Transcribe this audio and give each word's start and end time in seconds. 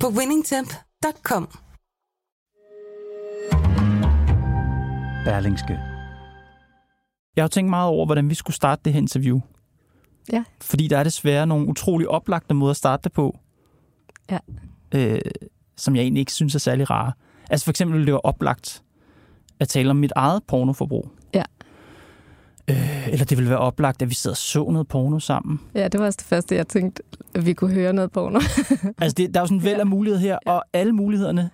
på 0.00 0.08
winningtemp.com. 0.08 1.48
Berlingske. 5.24 5.78
Jeg 7.36 7.42
har 7.42 7.48
tænkt 7.48 7.70
meget 7.70 7.88
over, 7.88 8.06
hvordan 8.06 8.30
vi 8.30 8.34
skulle 8.34 8.56
starte 8.56 8.82
det 8.84 8.92
her 8.92 9.00
interview. 9.00 9.40
Ja. 10.32 10.44
Fordi 10.62 10.88
der 10.88 10.98
er 10.98 11.04
desværre 11.04 11.46
nogle 11.46 11.68
utrolig 11.68 12.08
oplagte 12.08 12.54
måder 12.54 12.70
at 12.70 12.76
starte 12.76 13.04
det 13.04 13.12
på. 13.12 13.38
Ja. 14.30 14.38
Øh, 14.94 15.20
som 15.76 15.96
jeg 15.96 16.02
egentlig 16.02 16.20
ikke 16.20 16.32
synes 16.32 16.54
er 16.54 16.58
særlig 16.58 16.90
rare. 16.90 17.12
Altså 17.50 17.64
for 17.64 17.70
eksempel 17.70 17.94
ville 17.94 18.06
det 18.06 18.14
var 18.14 18.20
oplagt 18.20 18.82
at 19.60 19.68
tale 19.68 19.90
om 19.90 19.96
mit 19.96 20.12
eget 20.16 20.42
pornoforbrug. 20.44 21.10
Ja. 22.68 22.74
Øh, 22.74 23.08
eller 23.08 23.24
det 23.24 23.38
ville 23.38 23.50
være 23.50 23.58
oplagt, 23.58 24.02
at 24.02 24.10
vi 24.10 24.14
sidder 24.14 24.34
og 24.34 24.38
så 24.38 24.70
noget 24.70 24.88
porno 24.88 25.18
sammen. 25.18 25.60
Ja, 25.74 25.88
det 25.88 26.00
var 26.00 26.06
også 26.06 26.16
det 26.16 26.26
første, 26.26 26.54
jeg 26.54 26.68
tænkte, 26.68 27.02
at 27.34 27.46
vi 27.46 27.52
kunne 27.52 27.74
høre 27.74 27.92
noget 27.92 28.12
porno. 28.12 28.40
Altså 29.00 29.14
det, 29.16 29.34
der 29.34 29.40
er 29.40 29.42
jo 29.42 29.46
sådan 29.46 29.58
en 29.58 29.64
væld 29.64 29.80
af 29.80 29.86
muligheder 29.86 30.20
her, 30.20 30.38
og 30.46 30.64
alle 30.72 30.92
mulighederne, 30.92 31.50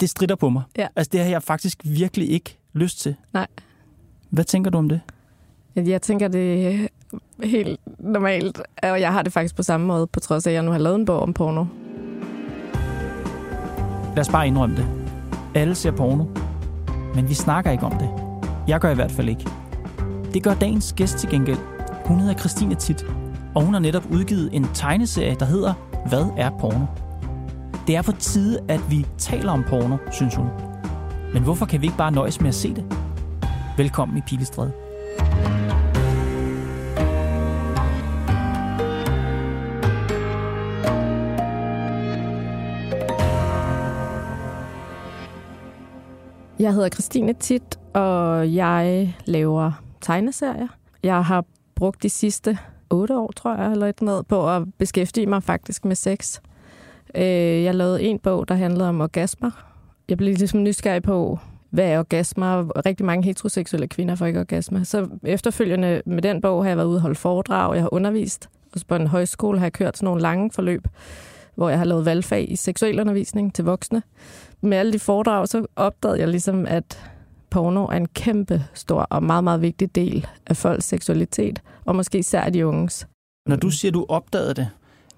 det 0.00 0.10
strider 0.10 0.34
på 0.34 0.48
mig. 0.48 0.62
Ja. 0.78 0.86
Altså 0.96 1.10
det 1.12 1.20
har 1.20 1.28
jeg 1.28 1.42
faktisk 1.42 1.80
virkelig 1.84 2.30
ikke 2.30 2.58
lyst 2.72 3.00
til. 3.00 3.14
Nej. 3.32 3.46
Hvad 4.30 4.44
tænker 4.44 4.70
du 4.70 4.78
om 4.78 4.88
det? 4.88 5.00
Jeg 5.76 6.02
tænker, 6.02 6.28
det 6.28 6.66
er 6.66 6.86
helt 7.44 7.80
normalt, 7.98 8.60
og 8.82 9.00
jeg 9.00 9.12
har 9.12 9.22
det 9.22 9.32
faktisk 9.32 9.56
på 9.56 9.62
samme 9.62 9.86
måde, 9.86 10.06
på 10.06 10.20
trods 10.20 10.46
af, 10.46 10.50
at 10.50 10.54
jeg 10.54 10.62
nu 10.62 10.70
har 10.70 10.78
lavet 10.78 10.96
en 10.96 11.04
bog 11.04 11.20
om 11.20 11.32
porno. 11.32 11.64
Lad 14.16 14.20
os 14.20 14.28
bare 14.28 14.46
indrømme 14.46 14.76
det. 14.76 14.86
Alle 15.54 15.74
ser 15.74 15.90
porno, 15.90 16.24
men 17.14 17.28
vi 17.28 17.34
snakker 17.34 17.70
ikke 17.70 17.84
om 17.84 17.92
det. 17.92 18.10
Jeg 18.68 18.80
gør 18.80 18.90
i 18.90 18.94
hvert 18.94 19.12
fald 19.12 19.28
ikke. 19.28 19.44
Det 20.38 20.44
gør 20.44 20.54
dagens 20.54 20.92
gæst 20.92 21.18
til 21.18 21.30
gengæld. 21.30 21.58
Hun 22.04 22.20
hedder 22.20 22.34
Christine 22.34 22.74
Tit, 22.74 23.06
og 23.54 23.62
hun 23.62 23.74
har 23.74 23.80
netop 23.80 24.06
udgivet 24.10 24.50
en 24.52 24.66
tegneserie, 24.74 25.36
der 25.40 25.44
hedder 25.44 25.74
Hvad 26.08 26.26
er 26.36 26.50
porno? 26.50 26.86
Det 27.86 27.96
er 27.96 28.02
på 28.02 28.12
tide, 28.12 28.60
at 28.68 28.90
vi 28.90 29.06
taler 29.18 29.52
om 29.52 29.64
porno, 29.68 29.96
synes 30.12 30.34
hun. 30.34 30.46
Men 31.32 31.42
hvorfor 31.42 31.66
kan 31.66 31.80
vi 31.80 31.86
ikke 31.86 31.98
bare 31.98 32.12
nøjes 32.12 32.40
med 32.40 32.48
at 32.48 32.54
se 32.54 32.74
det? 32.74 32.84
Velkommen 33.76 34.18
i 34.18 34.20
Pilestræde. 34.20 34.72
Jeg 46.58 46.74
hedder 46.74 46.88
Christine 46.88 47.32
Tit, 47.32 47.78
og 47.94 48.54
jeg 48.54 49.14
laver 49.26 49.87
tegneserier. 50.00 50.68
Jeg 51.02 51.24
har 51.24 51.44
brugt 51.74 52.02
de 52.02 52.10
sidste 52.10 52.58
otte 52.90 53.16
år, 53.16 53.32
tror 53.36 53.56
jeg, 53.56 53.72
eller 53.72 53.86
et 53.86 54.02
noget, 54.02 54.26
på 54.26 54.50
at 54.56 54.62
beskæftige 54.78 55.26
mig 55.26 55.42
faktisk 55.42 55.84
med 55.84 55.96
sex. 55.96 56.40
Øh, 57.14 57.22
Jeg 57.62 57.74
lavede 57.74 58.02
en 58.02 58.18
bog, 58.18 58.48
der 58.48 58.54
handlede 58.54 58.88
om 58.88 59.00
orgasmer. 59.00 59.50
Jeg 60.08 60.16
blev 60.16 60.34
ligesom 60.36 60.62
nysgerrig 60.62 61.02
på, 61.02 61.38
hvad 61.70 61.84
er 61.84 61.98
orgasmer? 61.98 62.86
Rigtig 62.86 63.06
mange 63.06 63.24
heteroseksuelle 63.24 63.88
kvinder 63.88 64.14
får 64.14 64.26
ikke 64.26 64.40
orgasmer. 64.40 64.82
Så 64.84 65.08
efterfølgende 65.22 66.02
med 66.06 66.22
den 66.22 66.40
bog 66.40 66.64
har 66.64 66.70
jeg 66.70 66.76
været 66.76 66.86
ude 66.86 66.96
og 66.96 67.00
holde 67.00 67.14
foredrag, 67.14 67.74
jeg 67.74 67.82
har 67.82 67.94
undervist. 67.94 68.48
Og 68.74 68.80
på 68.88 68.94
en 68.94 69.06
højskole 69.06 69.58
har 69.58 69.66
jeg 69.66 69.72
kørt 69.72 69.96
sådan 69.96 70.04
nogle 70.04 70.22
lange 70.22 70.50
forløb, 70.50 70.88
hvor 71.54 71.68
jeg 71.68 71.78
har 71.78 71.84
lavet 71.84 72.04
valgfag 72.04 72.50
i 72.52 72.56
seksuel 72.56 73.00
undervisning 73.00 73.54
til 73.54 73.64
voksne. 73.64 74.02
Med 74.60 74.78
alle 74.78 74.92
de 74.92 74.98
foredrag, 74.98 75.48
så 75.48 75.66
opdagede 75.76 76.20
jeg 76.20 76.28
ligesom, 76.28 76.66
at 76.66 77.10
porno 77.50 77.84
er 77.84 77.96
en 77.96 78.08
kæmpe 78.08 78.64
stor 78.74 79.00
og 79.00 79.22
meget, 79.22 79.44
meget 79.44 79.62
vigtig 79.62 79.94
del 79.94 80.26
af 80.46 80.56
folks 80.56 80.84
seksualitet, 80.84 81.62
og 81.84 81.96
måske 81.96 82.18
især 82.18 82.50
de 82.50 82.66
unges. 82.66 83.06
Når 83.48 83.56
du 83.56 83.70
siger, 83.70 83.92
du 83.92 84.06
opdagede 84.08 84.54
det, 84.54 84.68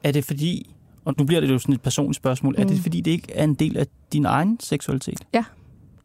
er 0.04 0.12
det 0.12 0.24
fordi, 0.24 0.74
og 1.04 1.14
nu 1.18 1.24
bliver 1.24 1.40
det 1.40 1.48
jo 1.50 1.58
sådan 1.58 1.74
et 1.74 1.80
personligt 1.82 2.16
spørgsmål, 2.16 2.54
mm. 2.56 2.62
er 2.62 2.66
det 2.66 2.76
Mm. 2.76 2.82
fordi, 2.82 3.00
det 3.00 3.10
ikke 3.10 3.32
er 3.34 3.44
en 3.44 3.54
del 3.54 3.76
af 3.76 3.86
din 4.12 4.24
egen 4.26 4.60
seksualitet? 4.60 5.18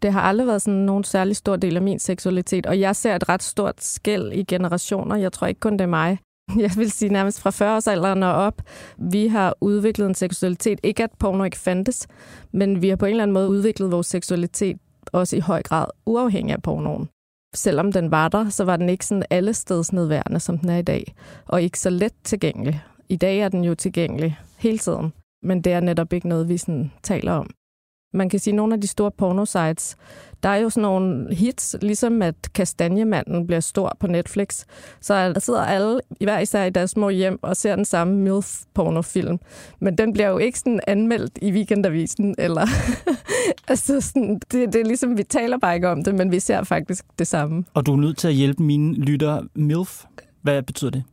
Det 0.02 0.13
har 0.13 0.22
aldrig 0.22 0.47
været 0.47 0.62
sådan 0.62 0.80
nogen 0.80 1.03
særlig 1.03 1.36
stor 1.36 1.56
del 1.56 1.75
af 1.75 1.81
min 1.81 2.00
seksualitet, 2.00 2.66
og 2.66 2.80
jeg 2.80 2.96
ser 2.96 3.16
et 3.16 3.30
ret 3.30 3.44
stort 3.44 3.84
skæld 3.84 4.31
i 4.34 4.44
generationer. 4.44 5.16
Jeg 5.16 5.31
tror 5.31 5.47
ikke 5.47 5.59
kun 5.59 5.74
det 5.74 5.81
er 5.81 5.86
mig. 5.88 6.18
Jeg 6.63 6.72
vil 6.78 6.92
sige 6.92 7.09
nærmest 7.09 7.42
fra 7.42 7.50
40-årsalderen 7.50 8.24
og 8.25 8.34
op. 8.34 8.62
Vi 8.97 9.28
har 9.28 9.56
udviklet 9.62 10.07
en 10.07 10.16
seksualitet. 10.16 10.80
Ikke 10.84 11.03
at 11.03 11.09
porno 11.19 11.44
ikke 11.44 11.57
fandtes, 11.57 12.07
men 12.52 12.81
vi 12.81 12.90
har 12.90 12.96
på 12.96 13.06
en 13.06 13.12
eller 13.12 13.24
anden 13.24 13.34
måde 13.34 13.50
udviklet 13.50 13.92
vores 13.92 14.07
seksualitet 14.07 14.78
også 15.13 15.35
i 15.35 15.39
høj 15.39 15.63
grad 15.63 15.85
uafhængig 16.05 16.53
af 16.53 16.61
pornoen. 16.61 17.09
Selvom 17.55 17.91
den 17.91 18.11
var 18.11 18.27
der, 18.27 18.49
så 18.49 18.63
var 18.63 18.77
den 18.77 18.89
ikke 18.89 19.05
sådan 19.05 19.25
allestedsnedværende, 19.29 20.39
steds 20.39 20.43
som 20.43 20.57
den 20.57 20.69
er 20.69 20.77
i 20.77 20.81
dag, 20.81 21.16
og 21.45 21.61
ikke 21.61 21.79
så 21.79 21.89
let 21.89 22.13
tilgængelig. 22.23 22.83
I 23.09 23.15
dag 23.15 23.39
er 23.39 23.49
den 23.49 23.63
jo 23.63 23.75
tilgængelig 23.75 24.39
hele 24.57 24.77
tiden, 24.77 25.13
men 25.44 25.61
det 25.61 25.73
er 25.73 25.79
netop 25.79 26.13
ikke 26.13 26.27
noget, 26.27 26.49
vi 26.49 26.57
sådan 26.57 26.91
taler 27.03 27.31
om. 27.31 27.49
Man 28.13 28.29
kan 28.29 28.39
sige, 28.39 28.51
at 28.51 28.55
nogle 28.55 28.73
af 28.73 28.81
de 28.81 28.88
store 28.88 29.11
pornosites, 29.11 29.95
der 30.45 30.51
er 30.51 30.57
jo 30.57 30.69
sådan 30.69 30.81
nogle 30.81 31.35
hits, 31.35 31.75
ligesom 31.81 32.22
at 32.22 32.35
Kastanjemanden 32.53 33.47
bliver 33.47 33.59
stor 33.59 33.97
på 34.00 34.07
Netflix. 34.07 34.63
Så 35.01 35.33
der 35.33 35.39
sidder 35.39 35.61
alle, 35.61 36.00
hver 36.22 36.39
især 36.39 36.63
i 36.63 36.69
deres 36.69 36.91
små 36.91 37.09
hjem, 37.09 37.39
og 37.41 37.57
ser 37.57 37.75
den 37.75 37.85
samme 37.85 38.13
MILF-pornofilm. 38.13 39.39
Men 39.79 39.97
den 39.97 40.13
bliver 40.13 40.29
jo 40.29 40.38
ikke 40.38 40.59
sådan 40.59 40.79
anmeldt 40.88 41.39
i 41.41 41.51
weekendavisen, 41.51 42.35
eller... 42.38 42.67
altså 43.67 44.01
sådan, 44.01 44.39
det, 44.51 44.73
det 44.73 44.75
er 44.75 44.85
ligesom, 44.85 45.17
vi 45.17 45.23
taler 45.23 45.57
bare 45.57 45.75
ikke 45.75 45.89
om 45.89 46.03
det, 46.03 46.16
men 46.16 46.31
vi 46.31 46.39
ser 46.39 46.63
faktisk 46.63 47.06
det 47.19 47.27
samme. 47.27 47.63
Og 47.73 47.85
du 47.85 47.94
er 47.94 47.97
nødt 47.97 48.17
til 48.17 48.27
at 48.27 48.33
hjælpe 48.33 48.63
mine 48.63 48.94
lyttere 48.94 49.44
MILF. 49.56 50.03
Hvad 50.41 50.63
betyder 50.63 50.91
det? 50.91 51.03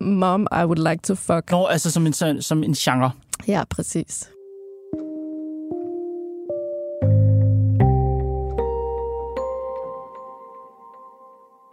Mom, 0.00 0.46
I 0.52 0.64
would 0.64 0.90
like 0.90 1.02
to 1.02 1.14
fuck. 1.14 1.50
Nå, 1.50 1.66
altså 1.66 1.90
som 1.90 2.06
en, 2.06 2.42
som 2.42 2.62
en 2.62 2.72
genre. 2.72 3.10
Ja, 3.48 3.64
præcis. 3.70 4.30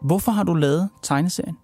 Hvorfor 0.04 0.32
har 0.32 0.44
du 0.44 0.54
lavet 0.54 0.90
tegneserien? 1.02 1.58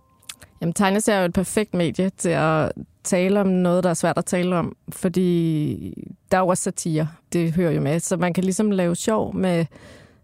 Jamen, 0.62 0.74
tegneserier 0.74 1.18
er 1.18 1.22
jo 1.22 1.26
et 1.26 1.34
perfekt 1.34 1.74
medie 1.74 2.10
til 2.10 2.30
at 2.30 2.72
tale 3.04 3.42
om 3.42 3.48
noget, 3.48 3.84
der 3.84 3.90
er 3.90 3.94
svært 3.94 4.18
at 4.18 4.26
tale 4.26 4.56
om, 4.56 4.76
fordi 4.90 5.94
der 6.32 6.38
er 6.38 6.42
jo 6.42 6.48
også 6.48 6.64
satire. 6.64 7.08
Det 7.34 7.54
hører 7.54 7.72
jo 7.72 7.82
med. 7.82 8.00
Så 8.00 8.18
man 8.18 8.34
kan 8.34 8.44
ligesom 8.44 8.72
lave 8.72 8.96
sjov 8.96 9.36
med 9.36 9.66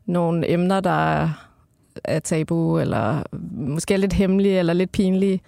nogle 0.05 0.51
emner, 0.51 0.79
der 0.79 1.29
er 2.03 2.19
tabu, 2.19 2.79
eller 2.79 3.23
måske 3.51 3.93
er 3.93 3.97
lidt 3.97 4.13
hemmelige, 4.13 4.59
eller 4.59 4.73
lidt 4.73 4.91
pinlige. 4.91 5.41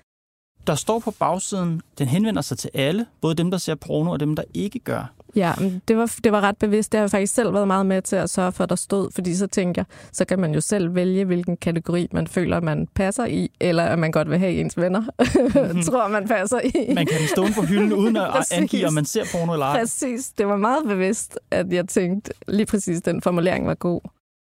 Der 0.67 0.75
står 0.75 0.99
på 0.99 1.11
bagsiden, 1.11 1.81
den 1.97 2.07
henvender 2.07 2.41
sig 2.41 2.57
til 2.57 2.69
alle, 2.73 3.05
både 3.21 3.35
dem, 3.35 3.51
der 3.51 3.57
ser 3.57 3.75
porno 3.75 4.11
og 4.11 4.19
dem, 4.19 4.35
der 4.35 4.43
ikke 4.53 4.79
gør. 4.79 5.13
Ja, 5.35 5.53
det 5.87 5.97
var, 5.97 6.15
det 6.23 6.31
var 6.31 6.41
ret 6.41 6.57
bevidst. 6.57 6.91
Det 6.91 6.97
har 6.97 7.03
jeg 7.03 7.11
faktisk 7.11 7.33
selv 7.33 7.53
været 7.53 7.67
meget 7.67 7.85
med 7.85 8.01
til 8.01 8.15
at 8.15 8.29
sørge 8.29 8.51
for, 8.51 8.63
at 8.63 8.69
der 8.69 8.75
stod, 8.75 9.11
fordi 9.11 9.35
så 9.35 9.47
tænker 9.47 9.81
jeg, 9.81 9.85
så 10.11 10.25
kan 10.25 10.39
man 10.39 10.53
jo 10.53 10.61
selv 10.61 10.95
vælge, 10.95 11.25
hvilken 11.25 11.57
kategori 11.57 12.07
man 12.11 12.27
føler, 12.27 12.61
man 12.61 12.87
passer 12.95 13.25
i, 13.25 13.51
eller 13.59 13.83
at 13.83 13.99
man 13.99 14.11
godt 14.11 14.29
vil 14.29 14.39
have 14.39 14.53
ens 14.53 14.77
venner, 14.77 15.03
tror 15.87 16.07
man 16.07 16.27
passer 16.27 16.59
i. 16.59 16.93
Man 16.93 17.05
kan 17.05 17.27
stå 17.27 17.45
på 17.55 17.61
hylden 17.61 17.93
uden 17.93 18.17
at 18.17 18.51
angive, 18.51 18.87
om 18.87 18.93
man 18.93 19.05
ser 19.05 19.23
porno 19.31 19.53
eller 19.53 19.65
ej. 19.65 19.79
Præcis. 19.79 20.29
Det 20.29 20.47
var 20.47 20.57
meget 20.57 20.85
bevidst, 20.87 21.39
at 21.51 21.73
jeg 21.73 21.87
tænkte, 21.87 22.33
lige 22.47 22.65
præcis 22.65 23.01
den 23.01 23.21
formulering 23.21 23.67
var 23.67 23.75
god. 23.75 24.01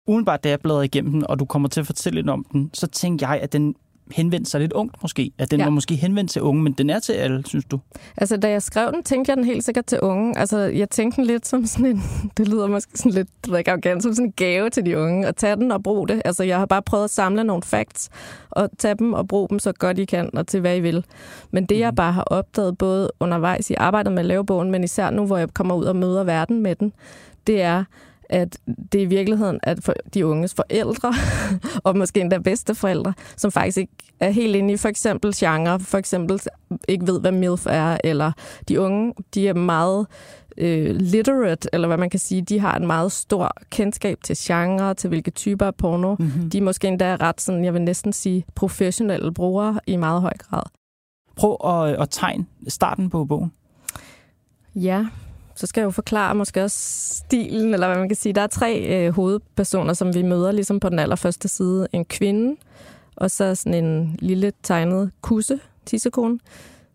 Umiddelbart, 0.09 0.45
da 0.45 0.49
jeg 0.49 0.61
bladrede 0.61 0.85
igennem 0.85 1.13
den, 1.13 1.27
og 1.27 1.39
du 1.39 1.45
kommer 1.45 1.69
til 1.69 1.81
at 1.81 1.87
fortælle 1.87 2.21
lidt 2.21 2.31
om 2.31 2.45
den, 2.53 2.71
så 2.75 2.87
tænkte 2.87 3.29
jeg, 3.29 3.41
at 3.41 3.53
den 3.53 3.75
henvendte 4.13 4.51
sig 4.51 4.61
lidt 4.61 4.73
ungt 4.73 5.03
måske. 5.03 5.33
At 5.39 5.51
den 5.51 5.61
Ja. 5.61 5.65
var 5.67 5.71
måske 5.71 5.95
henvendt 5.97 6.31
til 6.31 6.43
unge, 6.43 6.63
men 6.63 6.73
den 6.73 6.91
er 6.91 6.99
til 6.99 7.13
alle, 7.13 7.43
synes 7.47 7.65
du? 7.65 7.81
Altså, 8.17 8.37
da 8.37 8.51
jeg 8.51 8.63
skrev 8.63 8.93
den, 8.93 9.03
tænkte 9.03 9.31
jeg 9.31 9.37
den 9.37 9.45
helt 9.45 9.65
sikkert 9.65 9.87
til 9.87 10.01
unge. 10.01 10.39
Altså, 10.39 10.59
jeg 10.59 10.91
tænkte 10.91 11.17
den 11.17 11.25
lidt 11.27 11.47
som 11.49 11.67
sådan 11.67 11.87
en, 11.87 12.03
det 12.37 12.49
lyder 12.49 12.67
måske 12.67 12.99
sådan 12.99 13.13
lidt, 13.13 13.29
det 13.45 13.51
ved 13.53 13.59
ikke, 13.59 13.71
arrogant, 13.71 14.03
som 14.03 14.13
sådan 14.15 14.27
en 14.27 14.33
gave 14.33 14.71
til 14.71 14.87
de 14.87 14.99
unge, 14.99 15.27
at 15.27 15.37
tage 15.37 15.57
den 15.57 15.73
og 15.73 15.83
bruge 15.83 16.09
det. 16.09 16.23
Altså, 16.25 16.45
jeg 16.45 16.59
har 16.59 16.67
bare 16.67 16.83
prøvet 16.83 17.05
at 17.05 17.11
samle 17.11 17.45
nogle 17.45 17.63
facts, 17.63 18.09
og 18.51 18.71
tage 18.79 18.95
dem 18.95 19.13
og 19.13 19.29
bruge 19.29 19.49
dem 19.49 19.59
så 19.59 19.73
godt 19.73 19.99
I 19.99 20.05
kan, 20.05 20.31
og 20.33 20.47
til 20.47 20.61
hvad 20.61 20.77
I 20.77 20.81
vil. 20.81 21.05
Men 21.51 21.67
det, 21.67 21.79
jeg 21.79 21.95
bare 21.95 22.13
har 22.13 22.23
opdaget, 22.25 22.79
både 22.79 23.11
undervejs 23.21 23.71
i 23.71 23.75
arbejdet 23.79 24.13
med 24.13 24.19
at 24.21 24.27
lave 24.27 24.47
bogen, 24.47 24.71
men 24.71 24.85
især 24.85 25.11
nu, 25.11 25.27
hvor 25.27 25.37
jeg 25.39 25.55
kommer 25.55 25.75
ud 25.75 25.85
og 25.85 25.97
møder 25.97 26.25
verden 26.25 26.63
med 26.63 26.75
den, 26.77 26.93
det 27.47 27.63
er, 27.63 27.85
at 28.31 28.59
det 28.93 28.99
er 28.99 29.03
i 29.03 29.09
virkeligheden 29.09 29.61
at 29.63 29.79
for 29.85 29.95
de 30.15 30.27
unges 30.27 30.55
forældre, 30.55 31.15
og 31.85 31.99
måske 31.99 32.21
endda 32.21 32.39
bedsteforældre, 32.39 33.13
som 33.37 33.53
faktisk 33.53 33.77
ikke 33.77 33.93
er 34.21 34.31
helt 34.31 34.57
inde 34.57 34.75
i 34.75 34.77
for 34.77 34.89
eksempel 34.89 35.33
genre, 35.37 35.81
for 35.81 35.99
eksempel 35.99 36.41
ikke 36.89 37.07
ved, 37.07 37.21
hvad 37.21 37.33
MILF 37.33 37.67
er, 37.67 37.99
eller 38.05 38.33
de 38.69 38.81
unge, 38.81 39.15
de 39.35 39.49
er 39.49 39.55
meget 39.55 40.07
øh, 40.57 40.97
literate, 40.97 41.69
eller 41.73 41.89
hvad 41.89 41.97
man 41.97 42.11
kan 42.11 42.21
sige, 42.21 42.43
de 42.43 42.61
har 42.61 42.77
en 42.77 42.87
meget 42.87 43.13
stor 43.13 43.53
kendskab 43.71 44.19
til 44.25 44.37
genre, 44.39 44.95
til 44.95 45.09
hvilke 45.09 45.31
typer 45.31 45.67
af 45.67 45.75
porno. 45.75 46.17
Mm-hmm. 46.19 46.51
De 46.51 46.59
er 46.59 46.63
måske 46.63 46.89
endda 46.89 47.17
ret 47.21 47.41
sådan, 47.41 47.65
jeg 47.65 47.75
vil 47.75 47.83
næsten 47.83 48.13
sige, 48.13 48.45
professionelle 48.55 49.35
brugere 49.35 49.81
i 49.87 49.97
meget 49.97 50.21
høj 50.21 50.33
grad. 50.39 50.63
Prøv 51.37 51.57
at, 51.65 52.03
at 52.03 52.09
tegne 52.11 52.47
starten 52.69 53.11
på 53.11 53.25
bogen. 53.25 53.53
Ja, 54.75 55.07
så 55.61 55.67
skal 55.67 55.81
jeg 55.81 55.85
jo 55.85 55.91
forklare 55.91 56.35
måske 56.35 56.63
også 56.63 56.79
stilen, 57.15 57.75
eller 57.75 57.87
hvad 57.87 57.99
man 57.99 58.09
kan 58.09 58.17
sige. 58.17 58.33
Der 58.33 58.41
er 58.41 58.47
tre 58.47 58.85
øh, 58.87 59.15
hovedpersoner, 59.15 59.93
som 59.93 60.15
vi 60.15 60.23
møder 60.23 60.53
ligesom 60.53 60.81
på 60.81 60.89
den 60.89 60.99
allerførste 60.99 61.49
side. 61.49 61.89
En 61.93 62.05
kvinde, 62.05 62.57
og 63.17 63.31
så 63.31 63.55
sådan 63.55 63.85
en 63.85 64.17
lille 64.19 64.53
tegnet 64.63 65.11
kusse, 65.21 65.61
tissekone, 65.87 66.39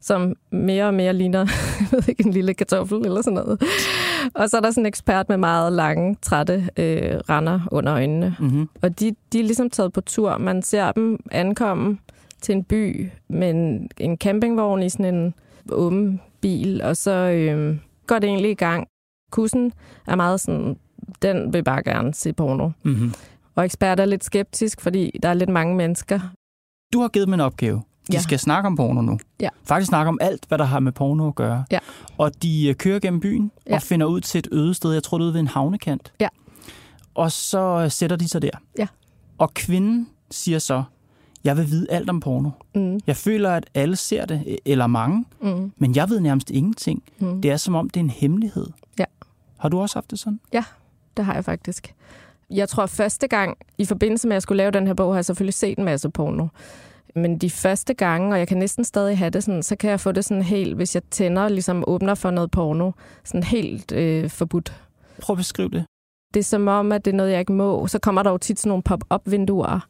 som 0.01 0.35
mere 0.51 0.85
og 0.85 0.93
mere 0.93 1.13
ligner 1.13 1.39
jeg 1.79 1.87
ved 1.91 2.09
ikke, 2.09 2.25
en 2.25 2.31
lille 2.31 2.53
kartoffel 2.53 3.05
eller 3.05 3.21
sådan 3.21 3.33
noget. 3.33 3.61
Og 4.33 4.49
så 4.49 4.57
er 4.57 4.61
der 4.61 4.71
sådan 4.71 4.81
en 4.81 4.87
ekspert 4.87 5.29
med 5.29 5.37
meget 5.37 5.73
lange, 5.73 6.17
trætte 6.21 6.69
øh, 6.77 7.19
render 7.29 7.59
under 7.71 7.93
øjnene. 7.93 8.35
Mm-hmm. 8.39 8.69
Og 8.81 8.99
de, 8.99 9.15
de 9.33 9.39
er 9.39 9.43
ligesom 9.43 9.69
taget 9.69 9.93
på 9.93 10.01
tur. 10.01 10.37
Man 10.37 10.61
ser 10.61 10.91
dem 10.91 11.19
ankomme 11.31 11.97
til 12.41 12.55
en 12.55 12.63
by 12.63 13.09
med 13.27 13.49
en, 13.49 13.89
en 13.97 14.17
campingvogn 14.17 14.83
i 14.83 14.89
sådan 14.89 15.15
en 15.15 15.33
åben 15.71 16.21
bil, 16.41 16.81
og 16.81 16.97
så 16.97 17.11
øh, 17.11 17.77
går 18.07 18.19
det 18.19 18.27
egentlig 18.27 18.51
i 18.51 18.55
gang. 18.55 18.87
Kussen 19.31 19.71
er 20.07 20.15
meget 20.15 20.41
sådan, 20.41 20.77
den 21.21 21.53
vil 21.53 21.63
bare 21.63 21.83
gerne 21.83 22.13
se 22.13 22.33
porno. 22.33 22.69
Mm-hmm. 22.83 23.13
Og 23.55 23.65
ekspert 23.65 23.99
er 23.99 24.05
lidt 24.05 24.23
skeptisk, 24.23 24.81
fordi 24.81 25.11
der 25.23 25.29
er 25.29 25.33
lidt 25.33 25.49
mange 25.49 25.75
mennesker. 25.75 26.19
Du 26.93 27.01
har 27.01 27.07
givet 27.07 27.29
mig 27.29 27.33
en 27.35 27.41
opgave. 27.41 27.81
De 28.07 28.13
ja. 28.13 28.21
skal 28.21 28.39
snakke 28.39 28.67
om 28.67 28.75
porno 28.75 29.01
nu. 29.01 29.19
Ja. 29.39 29.49
Faktisk 29.63 29.89
snakke 29.89 30.09
om 30.09 30.17
alt, 30.21 30.45
hvad 30.47 30.57
der 30.57 30.65
har 30.65 30.79
med 30.79 30.91
porno 30.91 31.27
at 31.27 31.35
gøre. 31.35 31.65
Ja. 31.71 31.79
Og 32.17 32.43
de 32.43 32.67
øh, 32.67 32.75
kører 32.75 32.99
gennem 32.99 33.19
byen 33.19 33.51
ja. 33.69 33.75
og 33.75 33.81
finder 33.81 34.05
ud 34.05 34.21
til 34.21 34.39
et 34.39 34.47
øde 34.51 34.73
sted. 34.73 34.93
Jeg 34.93 35.03
tror, 35.03 35.17
det 35.17 35.23
er 35.23 35.25
ude 35.25 35.33
ved 35.33 35.41
en 35.41 35.47
havnekant. 35.47 36.13
Ja. 36.19 36.27
Og 37.15 37.31
så 37.31 37.59
øh, 37.59 37.91
sætter 37.91 38.15
de 38.15 38.29
sig 38.29 38.41
der. 38.41 38.49
Ja. 38.79 38.87
Og 39.37 39.53
kvinden 39.53 40.09
siger 40.31 40.59
så, 40.59 40.83
jeg 41.45 41.57
vil 41.57 41.71
vide 41.71 41.87
alt 41.89 42.09
om 42.09 42.19
porno. 42.19 42.49
Mm. 42.75 42.99
Jeg 43.07 43.15
føler, 43.15 43.51
at 43.51 43.65
alle 43.73 43.95
ser 43.95 44.25
det, 44.25 44.57
eller 44.65 44.87
mange, 44.87 45.25
mm. 45.41 45.71
men 45.77 45.95
jeg 45.95 46.09
ved 46.09 46.19
nærmest 46.19 46.51
ingenting. 46.51 47.03
Mm. 47.19 47.41
Det 47.41 47.51
er 47.51 47.57
som 47.57 47.75
om, 47.75 47.89
det 47.89 47.99
er 47.99 48.03
en 48.03 48.09
hemmelighed. 48.09 48.67
Ja. 48.99 49.05
Har 49.57 49.69
du 49.69 49.79
også 49.79 49.95
haft 49.95 50.11
det 50.11 50.19
sådan? 50.19 50.39
Ja, 50.53 50.63
det 51.17 51.25
har 51.25 51.33
jeg 51.33 51.45
faktisk. 51.45 51.93
Jeg 52.49 52.69
tror, 52.69 52.85
første 52.85 53.27
gang, 53.27 53.57
i 53.77 53.85
forbindelse 53.85 54.27
med, 54.27 54.33
at 54.33 54.35
jeg 54.35 54.41
skulle 54.41 54.57
lave 54.57 54.71
den 54.71 54.87
her 54.87 54.93
bog, 54.93 55.13
har 55.13 55.17
jeg 55.17 55.25
selvfølgelig 55.25 55.53
set 55.53 55.77
en 55.77 55.85
masse 55.85 56.09
porno. 56.09 56.47
Men 57.15 57.37
de 57.37 57.49
første 57.49 57.93
gange, 57.93 58.33
og 58.33 58.39
jeg 58.39 58.47
kan 58.47 58.57
næsten 58.57 58.83
stadig 58.83 59.17
have 59.17 59.29
det 59.29 59.43
sådan, 59.43 59.63
så 59.63 59.75
kan 59.75 59.89
jeg 59.89 59.99
få 59.99 60.11
det 60.11 60.25
sådan 60.25 60.43
helt, 60.43 60.75
hvis 60.75 60.95
jeg 60.95 61.03
tænder, 61.11 61.49
ligesom 61.49 61.83
åbner 61.87 62.15
for 62.15 62.31
noget 62.31 62.51
porno, 62.51 62.91
sådan 63.23 63.43
helt 63.43 63.91
øh, 63.91 64.29
forbudt. 64.29 64.81
Prøv 65.21 65.33
at 65.33 65.37
beskrive 65.37 65.69
det. 65.69 65.85
Det 66.33 66.39
er 66.39 66.43
som 66.43 66.67
om, 66.67 66.91
at 66.91 67.05
det 67.05 67.11
er 67.11 67.15
noget, 67.15 67.31
jeg 67.31 67.39
ikke 67.39 67.53
må. 67.53 67.87
Så 67.87 67.99
kommer 67.99 68.23
der 68.23 68.31
jo 68.31 68.37
tit 68.37 68.59
sådan 68.59 68.69
nogle 68.69 68.83
pop-up-vinduer, 68.83 69.87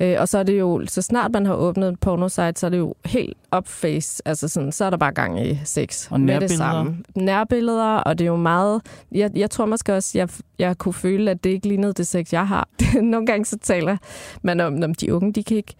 Øh, 0.00 0.16
og 0.18 0.28
så 0.28 0.38
er 0.38 0.42
det 0.42 0.58
jo, 0.58 0.86
så 0.86 1.02
snart 1.02 1.32
man 1.32 1.46
har 1.46 1.54
åbnet 1.54 1.88
en 1.88 1.96
pornosite, 1.96 2.52
så 2.56 2.66
er 2.66 2.70
det 2.70 2.78
jo 2.78 2.94
helt 3.04 3.36
up-face. 3.56 4.22
Altså 4.24 4.48
sådan, 4.48 4.72
så 4.72 4.84
er 4.84 4.90
der 4.90 4.96
bare 4.96 5.12
gang 5.12 5.46
i 5.46 5.60
sex. 5.64 6.10
Og 6.10 6.20
nærbilleder. 6.20 6.40
Med 6.40 6.48
det 6.48 6.56
samme. 6.56 6.96
Nærbilleder, 7.14 7.96
og 7.96 8.18
det 8.18 8.24
er 8.24 8.28
jo 8.28 8.36
meget... 8.36 8.82
Jeg, 9.12 9.30
jeg 9.34 9.50
tror 9.50 9.66
måske 9.66 9.94
også, 9.94 10.18
jeg, 10.18 10.28
jeg 10.58 10.78
kunne 10.78 10.94
føle, 10.94 11.30
at 11.30 11.44
det 11.44 11.50
ikke 11.50 11.68
lignede 11.68 11.92
det 11.92 12.06
sex, 12.06 12.32
jeg 12.32 12.48
har. 12.48 12.68
Nogle 13.02 13.26
gange 13.26 13.44
så 13.44 13.58
taler 13.58 13.96
man 14.42 14.60
om, 14.60 14.82
om 14.82 14.94
de 14.94 15.14
unge, 15.14 15.32
de 15.32 15.44
kan 15.44 15.56
ikke 15.56 15.74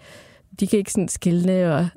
de 0.61 0.67
kan 0.67 0.79
ikke 0.79 0.93
sådan 0.93 1.09
skille, 1.09 1.75
og 1.75 1.89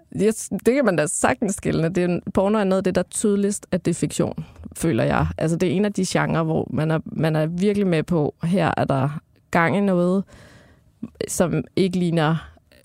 det 0.66 0.74
kan 0.76 0.86
man 0.86 0.96
da 0.96 1.06
sagtens 1.08 1.56
skille. 1.56 1.90
Det 1.90 2.04
er, 2.04 2.20
porno 2.34 2.60
er 2.60 2.64
noget 2.64 2.78
af 2.78 2.84
det, 2.84 2.96
der 2.96 3.02
er 3.02 3.10
tydeligst, 3.10 3.68
at 3.72 3.86
det 3.86 3.92
er 3.92 3.96
fiktion, 3.96 4.46
føler 4.76 5.04
jeg. 5.04 5.28
Altså, 5.38 5.58
det 5.58 5.70
er 5.70 5.74
en 5.74 5.86
af 5.86 5.94
de 5.94 6.06
genrer, 6.08 6.44
hvor 6.44 6.68
man 6.74 6.92
er, 6.92 7.00
man 7.06 7.36
er 7.36 7.46
virkelig 7.46 7.88
med 7.88 8.04
på, 8.04 8.36
her 8.44 8.72
er 8.78 8.86
der 8.86 9.20
gang 9.52 9.78
i 9.78 9.80
noget, 9.80 10.24
som 11.28 11.64
ikke 11.76 12.00
ligner, 12.00 12.36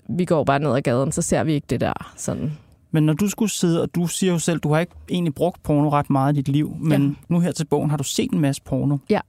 vi 0.09 0.25
går 0.25 0.43
bare 0.43 0.59
ned 0.59 0.75
ad 0.75 0.81
gaden, 0.81 1.11
så 1.11 1.21
ser 1.21 1.43
vi 1.43 1.53
ikke 1.53 1.67
det 1.69 1.81
der 1.81 2.13
sådan. 2.15 2.51
Men 2.91 3.03
når 3.03 3.13
du 3.13 3.29
skulle 3.29 3.51
sidde, 3.51 3.81
og 3.81 3.95
du 3.95 4.07
siger 4.07 4.33
jo 4.33 4.39
selv, 4.39 4.59
du 4.59 4.73
har 4.73 4.79
ikke 4.79 4.93
egentlig 5.09 5.35
brugt 5.35 5.63
porno 5.63 5.89
ret 5.89 6.09
meget 6.09 6.33
i 6.33 6.35
dit 6.35 6.47
liv, 6.47 6.75
men 6.79 7.07
ja. 7.07 7.33
nu 7.33 7.39
her 7.39 7.51
til 7.51 7.65
bogen 7.65 7.89
har 7.89 7.97
du 7.97 8.03
set 8.03 8.31
en 8.31 8.39
masse 8.39 8.61
porno. 8.61 8.97
Ja. 9.09 9.19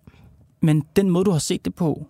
Men 0.61 0.85
den 0.97 1.11
måde, 1.11 1.25
du 1.25 1.31
har 1.31 1.39
set 1.39 1.65
det 1.65 1.75
på, 1.75 2.07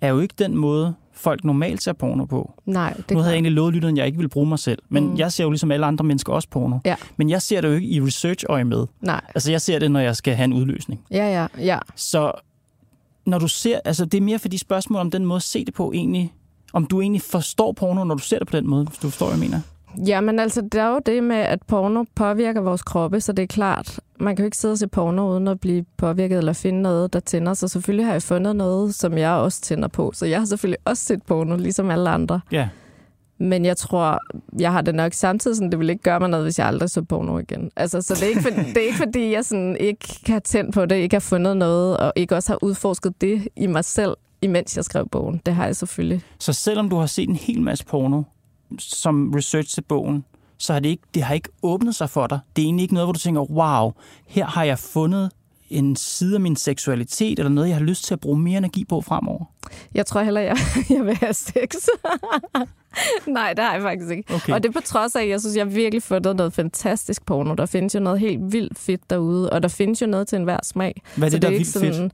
er 0.00 0.08
jo 0.08 0.20
ikke 0.20 0.34
den 0.38 0.56
måde, 0.56 0.94
folk 1.12 1.44
normalt 1.44 1.82
ser 1.82 1.92
porno 1.92 2.24
på. 2.24 2.52
Nej, 2.66 2.94
det 2.96 3.10
Nu 3.10 3.16
havde 3.16 3.30
jeg 3.30 3.36
egentlig 3.36 3.52
lovet 3.52 3.74
lytteren, 3.74 3.94
at 3.94 3.98
jeg 3.98 4.06
ikke 4.06 4.18
ville 4.18 4.28
bruge 4.28 4.46
mig 4.46 4.58
selv. 4.58 4.78
Men 4.88 5.10
mm. 5.10 5.16
jeg 5.16 5.32
ser 5.32 5.44
jo 5.44 5.50
ligesom 5.50 5.70
alle 5.70 5.86
andre 5.86 6.04
mennesker 6.04 6.32
også 6.32 6.48
porno. 6.48 6.78
Ja. 6.84 6.96
Men 7.16 7.30
jeg 7.30 7.42
ser 7.42 7.60
det 7.60 7.68
jo 7.68 7.74
ikke 7.74 7.88
i 7.88 8.00
research-øje 8.00 8.64
med. 8.64 8.86
Nej. 9.00 9.20
Altså 9.34 9.50
jeg 9.50 9.60
ser 9.60 9.78
det, 9.78 9.90
når 9.90 10.00
jeg 10.00 10.16
skal 10.16 10.34
have 10.34 10.44
en 10.44 10.52
udløsning. 10.52 11.00
Ja, 11.10 11.40
ja, 11.40 11.46
ja. 11.64 11.78
Så 11.96 12.32
når 13.30 13.38
du 13.38 13.48
ser, 13.48 13.80
altså 13.84 14.04
det 14.04 14.18
er 14.18 14.22
mere 14.22 14.38
for 14.38 14.48
de 14.48 14.58
spørgsmål 14.58 15.00
om 15.00 15.10
den 15.10 15.24
måde 15.26 15.36
at 15.36 15.42
se 15.42 15.64
det 15.64 15.74
på 15.74 15.92
egentlig, 15.92 16.32
om 16.72 16.86
du 16.86 17.00
egentlig 17.00 17.22
forstår 17.22 17.72
porno, 17.72 18.04
når 18.04 18.14
du 18.14 18.22
ser 18.22 18.38
det 18.38 18.48
på 18.48 18.56
den 18.56 18.66
måde, 18.66 18.84
hvis 18.84 18.98
du 18.98 19.10
forstår, 19.10 19.26
hvad 19.26 19.38
jeg 19.38 19.50
mener. 19.50 19.60
Jamen 20.06 20.38
altså, 20.38 20.60
det 20.60 20.74
er 20.74 20.88
jo 20.88 21.00
det 21.06 21.24
med, 21.24 21.36
at 21.36 21.62
porno 21.62 22.04
påvirker 22.14 22.60
vores 22.60 22.82
kroppe, 22.82 23.20
så 23.20 23.32
det 23.32 23.42
er 23.42 23.46
klart, 23.46 24.00
man 24.20 24.36
kan 24.36 24.42
jo 24.42 24.46
ikke 24.46 24.56
sidde 24.56 24.72
og 24.72 24.78
se 24.78 24.88
porno 24.88 25.30
uden 25.30 25.48
at 25.48 25.60
blive 25.60 25.84
påvirket 25.96 26.38
eller 26.38 26.52
finde 26.52 26.82
noget, 26.82 27.12
der 27.12 27.20
tænder. 27.20 27.54
Så 27.54 27.68
selvfølgelig 27.68 28.06
har 28.06 28.12
jeg 28.12 28.22
fundet 28.22 28.56
noget, 28.56 28.94
som 28.94 29.18
jeg 29.18 29.30
også 29.30 29.60
tænder 29.60 29.88
på. 29.88 30.12
Så 30.14 30.26
jeg 30.26 30.38
har 30.38 30.46
selvfølgelig 30.46 30.78
også 30.84 31.04
set 31.04 31.22
porno, 31.22 31.56
ligesom 31.56 31.90
alle 31.90 32.10
andre. 32.10 32.40
Ja. 32.52 32.68
Men 33.40 33.64
jeg 33.64 33.76
tror, 33.76 34.18
jeg 34.58 34.72
har 34.72 34.82
det 34.82 34.94
nok 34.94 35.12
samtidig 35.12 35.56
sådan, 35.56 35.70
det 35.70 35.78
vil 35.78 35.90
ikke 35.90 36.02
gøre 36.02 36.20
mig 36.20 36.28
noget, 36.28 36.46
hvis 36.46 36.58
jeg 36.58 36.66
aldrig 36.66 36.90
så 36.90 37.02
porno 37.02 37.38
igen. 37.38 37.70
Altså, 37.76 38.02
så 38.02 38.14
det 38.14 38.22
er, 38.22 38.28
ikke 38.28 38.42
for, 38.42 38.50
det 38.74 38.76
er 38.76 38.80
ikke 38.80 38.96
fordi, 38.96 39.32
jeg 39.32 39.44
sådan 39.44 39.76
ikke 39.80 40.20
kan 40.26 40.42
tændt 40.42 40.74
på 40.74 40.86
det, 40.86 40.96
ikke 40.96 41.14
har 41.14 41.20
fundet 41.20 41.56
noget, 41.56 41.96
og 41.96 42.12
ikke 42.16 42.36
også 42.36 42.52
har 42.52 42.58
udforsket 42.64 43.20
det 43.20 43.48
i 43.56 43.66
mig 43.66 43.84
selv, 43.84 44.16
imens 44.42 44.76
jeg 44.76 44.84
skrev 44.84 45.08
bogen. 45.08 45.40
Det 45.46 45.54
har 45.54 45.64
jeg 45.66 45.76
selvfølgelig. 45.76 46.22
Så 46.38 46.52
selvom 46.52 46.88
du 46.88 46.96
har 46.96 47.06
set 47.06 47.28
en 47.28 47.36
hel 47.36 47.62
masse 47.62 47.84
porno 47.84 48.22
som 48.78 49.32
research 49.36 49.74
til 49.74 49.82
bogen, 49.82 50.24
så 50.58 50.72
har 50.72 50.80
det 50.80 50.88
ikke, 50.88 51.02
det 51.14 51.22
har 51.22 51.34
ikke 51.34 51.48
åbnet 51.62 51.94
sig 51.94 52.10
for 52.10 52.26
dig. 52.26 52.38
Det 52.56 52.62
er 52.62 52.66
egentlig 52.66 52.82
ikke 52.82 52.94
noget, 52.94 53.06
hvor 53.06 53.12
du 53.12 53.18
tænker, 53.18 53.50
wow, 53.50 53.92
her 54.26 54.46
har 54.46 54.64
jeg 54.64 54.78
fundet 54.78 55.30
en 55.70 55.96
side 55.96 56.34
af 56.34 56.40
min 56.40 56.56
seksualitet, 56.56 57.38
eller 57.38 57.50
noget, 57.50 57.68
jeg 57.68 57.76
har 57.76 57.84
lyst 57.84 58.04
til 58.04 58.14
at 58.14 58.20
bruge 58.20 58.38
mere 58.38 58.58
energi 58.58 58.84
på 58.84 59.00
fremover? 59.00 59.44
Jeg 59.94 60.06
tror 60.06 60.22
heller, 60.22 60.40
jeg, 60.40 60.56
jeg 60.96 61.06
vil 61.06 61.16
have 61.16 61.34
sex. 61.34 61.74
Nej, 63.26 63.52
det 63.52 63.64
har 63.64 63.72
jeg 63.72 63.82
faktisk 63.82 64.10
ikke. 64.10 64.34
Okay. 64.34 64.52
Og 64.52 64.62
det 64.62 64.72
på 64.72 64.80
trods 64.80 65.16
af, 65.16 65.22
at 65.22 65.28
jeg 65.28 65.40
synes, 65.40 65.56
jeg 65.56 65.74
virkelig 65.74 66.02
fundet 66.02 66.36
noget 66.36 66.52
fantastisk 66.52 67.26
porno. 67.26 67.54
Der 67.54 67.66
findes 67.66 67.94
jo 67.94 68.00
noget 68.00 68.20
helt 68.20 68.52
vildt 68.52 68.78
fedt 68.78 69.10
derude, 69.10 69.50
og 69.50 69.62
der 69.62 69.68
findes 69.68 70.02
jo 70.02 70.06
noget 70.06 70.28
til 70.28 70.36
enhver 70.36 70.58
smag. 70.62 71.02
Hvad 71.16 71.28
er 71.28 71.30
det, 71.30 71.32
Så 71.32 71.38
der 71.38 71.48
er 71.48 71.52
ikke 71.52 71.58
vildt 71.58 71.78
fedt? 71.80 71.94
sådan, 71.94 72.10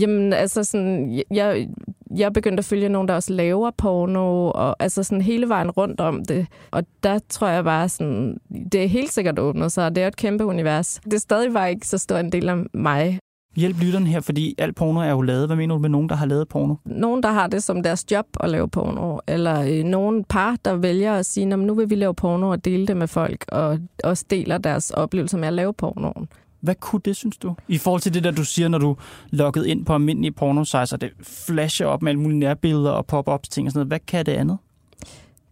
Jamen, 0.00 0.32
altså 0.32 0.64
sådan, 0.64 1.22
jeg, 1.30 1.68
jeg 2.16 2.32
begyndte 2.32 2.60
at 2.60 2.64
følge 2.64 2.88
nogen, 2.88 3.08
der 3.08 3.14
også 3.14 3.32
laver 3.32 3.70
porno, 3.78 4.50
og 4.50 4.76
altså 4.78 5.02
sådan 5.02 5.22
hele 5.22 5.48
vejen 5.48 5.70
rundt 5.70 6.00
om 6.00 6.24
det. 6.24 6.46
Og 6.70 6.82
der 7.02 7.18
tror 7.28 7.48
jeg 7.48 7.64
bare 7.64 7.88
sådan, 7.88 8.38
det 8.72 8.84
er 8.84 8.88
helt 8.88 9.12
sikkert 9.12 9.38
åbnet 9.38 9.72
sig, 9.72 9.94
det 9.94 10.02
er 10.02 10.08
et 10.08 10.16
kæmpe 10.16 10.44
univers. 10.44 11.00
Det 11.04 11.14
er 11.14 11.18
stadig 11.18 11.52
bare 11.52 11.70
ikke 11.70 11.86
så 11.86 11.98
stor 11.98 12.16
en 12.16 12.32
del 12.32 12.48
af 12.48 12.56
mig. 12.74 13.18
Hjælp 13.56 13.80
lytteren 13.80 14.06
her, 14.06 14.20
fordi 14.20 14.54
alt 14.58 14.76
porno 14.76 15.00
er 15.00 15.10
jo 15.10 15.22
lavet. 15.22 15.48
Hvad 15.48 15.56
mener 15.56 15.74
du 15.74 15.80
med 15.80 15.88
nogen, 15.88 16.08
der 16.08 16.14
har 16.14 16.26
lavet 16.26 16.48
porno? 16.48 16.74
Nogen, 16.84 17.22
der 17.22 17.32
har 17.32 17.46
det 17.46 17.62
som 17.62 17.82
deres 17.82 18.04
job 18.10 18.26
at 18.40 18.50
lave 18.50 18.68
porno, 18.68 19.18
eller 19.26 19.60
øh, 19.78 19.84
nogen 19.84 20.24
par, 20.24 20.56
der 20.64 20.76
vælger 20.76 21.14
at 21.14 21.26
sige, 21.26 21.46
"Nå, 21.46 21.56
men 21.56 21.66
nu 21.66 21.74
vil 21.74 21.90
vi 21.90 21.94
lave 21.94 22.14
porno 22.14 22.48
og 22.50 22.64
dele 22.64 22.86
det 22.86 22.96
med 22.96 23.08
folk, 23.08 23.44
og 23.48 23.78
også 24.04 24.24
deler 24.30 24.58
deres 24.58 24.90
oplevelser 24.90 25.38
med 25.38 25.48
at 25.48 25.54
lave 25.54 25.72
pornoen. 25.74 26.28
Hvad 26.60 26.74
kunne 26.74 27.00
det, 27.04 27.16
synes 27.16 27.36
du? 27.36 27.54
I 27.68 27.78
forhold 27.78 28.00
til 28.02 28.14
det 28.14 28.24
der, 28.24 28.30
du 28.30 28.44
siger, 28.44 28.68
når 28.68 28.78
du 28.78 28.96
logget 29.30 29.66
ind 29.66 29.84
på 29.86 29.94
almindelige 29.94 30.32
pornosites, 30.32 30.92
og 30.92 31.00
det 31.00 31.10
flasher 31.22 31.86
op 31.86 32.02
med 32.02 32.12
alle 32.12 32.20
mulige 32.20 32.38
nærbilleder 32.38 32.90
og 32.90 33.06
pop-ups 33.06 33.48
ting 33.48 33.66
og 33.66 33.72
sådan 33.72 33.78
noget. 33.78 33.88
Hvad 33.88 33.98
kan 34.06 34.26
det 34.26 34.32
andet? 34.32 34.58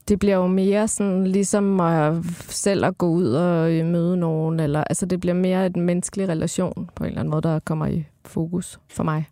Det 0.09 0.19
bliver 0.19 0.37
jo 0.37 0.47
mere 0.47 0.89
sådan 0.89 1.27
ligesom 1.27 1.81
at 1.81 2.25
selv 2.49 2.85
at 2.85 2.99
gå 2.99 3.09
ud 3.09 3.27
og 3.27 3.73
øh, 3.73 3.87
møde 3.87 4.17
nogen, 4.17 4.61
eller 4.61 4.85
altså 4.85 5.07
det 5.07 5.21
bliver 5.21 5.35
mere 5.35 5.67
en 5.67 5.81
menneskelig 5.81 6.29
relation 6.29 6.91
på 6.95 7.05
en 7.05 7.09
eller 7.09 7.21
anden 7.21 7.31
måde, 7.31 7.43
der 7.43 7.59
kommer 7.59 7.87
i 7.87 8.05
fokus 8.25 8.81
for 8.89 9.05
mig. 9.05 9.25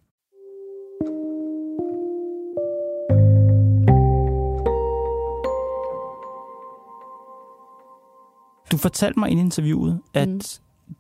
Du 8.73 8.77
fortalte 8.77 9.19
mig 9.19 9.31
i 9.31 9.33
interviewet, 9.33 10.01
at 10.15 10.29
mm. 10.29 10.41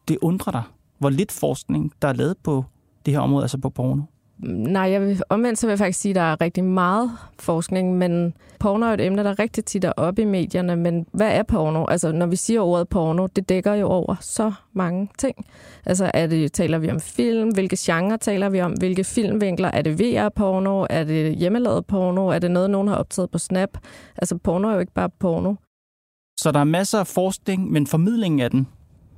det 0.08 0.18
undrer 0.22 0.52
dig, 0.52 0.62
hvor 0.98 1.10
lidt 1.10 1.32
forskning, 1.32 1.92
der 2.02 2.08
er 2.08 2.12
lavet 2.12 2.36
på 2.38 2.64
det 3.06 3.14
her 3.14 3.20
område, 3.20 3.44
altså 3.44 3.58
på 3.58 3.70
porno. 3.70 4.02
Nej, 4.42 4.82
jeg 4.82 5.00
vil, 5.00 5.22
omvendt 5.28 5.58
så 5.58 5.66
vil 5.66 5.70
jeg 5.70 5.78
faktisk 5.78 6.00
sige, 6.00 6.10
at 6.10 6.16
der 6.16 6.22
er 6.22 6.40
rigtig 6.40 6.64
meget 6.64 7.10
forskning, 7.38 7.98
men 7.98 8.34
porno 8.58 8.86
er 8.86 8.90
et 8.90 9.00
emne, 9.00 9.24
der 9.24 9.38
rigtig 9.38 9.64
tit 9.64 9.84
er 9.84 9.92
oppe 9.96 10.22
i 10.22 10.24
medierne. 10.24 10.76
Men 10.76 11.06
hvad 11.12 11.32
er 11.32 11.42
porno? 11.42 11.84
Altså, 11.84 12.12
når 12.12 12.26
vi 12.26 12.36
siger 12.36 12.60
ordet 12.60 12.88
porno, 12.88 13.26
det 13.26 13.48
dækker 13.48 13.74
jo 13.74 13.88
over 13.88 14.16
så 14.20 14.52
mange 14.72 15.08
ting. 15.18 15.46
Altså, 15.86 16.10
er 16.14 16.26
det, 16.26 16.52
taler 16.52 16.78
vi 16.78 16.90
om 16.90 17.00
film? 17.00 17.48
Hvilke 17.48 17.76
genre 17.78 18.18
taler 18.18 18.48
vi 18.48 18.60
om? 18.60 18.72
Hvilke 18.72 19.04
filmvinkler? 19.04 19.68
Er 19.68 19.82
det 19.82 19.98
VR-porno? 19.98 20.86
Er 20.90 21.04
det 21.04 21.34
hjemmelavet 21.34 21.86
porno? 21.86 22.26
Er 22.28 22.38
det 22.38 22.50
noget, 22.50 22.70
nogen 22.70 22.88
har 22.88 22.96
optaget 22.96 23.30
på 23.30 23.38
Snap? 23.38 23.78
Altså, 24.16 24.36
porno 24.36 24.68
er 24.68 24.72
jo 24.72 24.80
ikke 24.80 24.94
bare 24.94 25.10
porno. 25.18 25.54
Så 26.40 26.52
der 26.52 26.60
er 26.60 26.64
masser 26.64 26.98
af 26.98 27.06
forskning, 27.06 27.70
men 27.70 27.86
formidlingen 27.86 28.40
af 28.40 28.50
den 28.50 28.66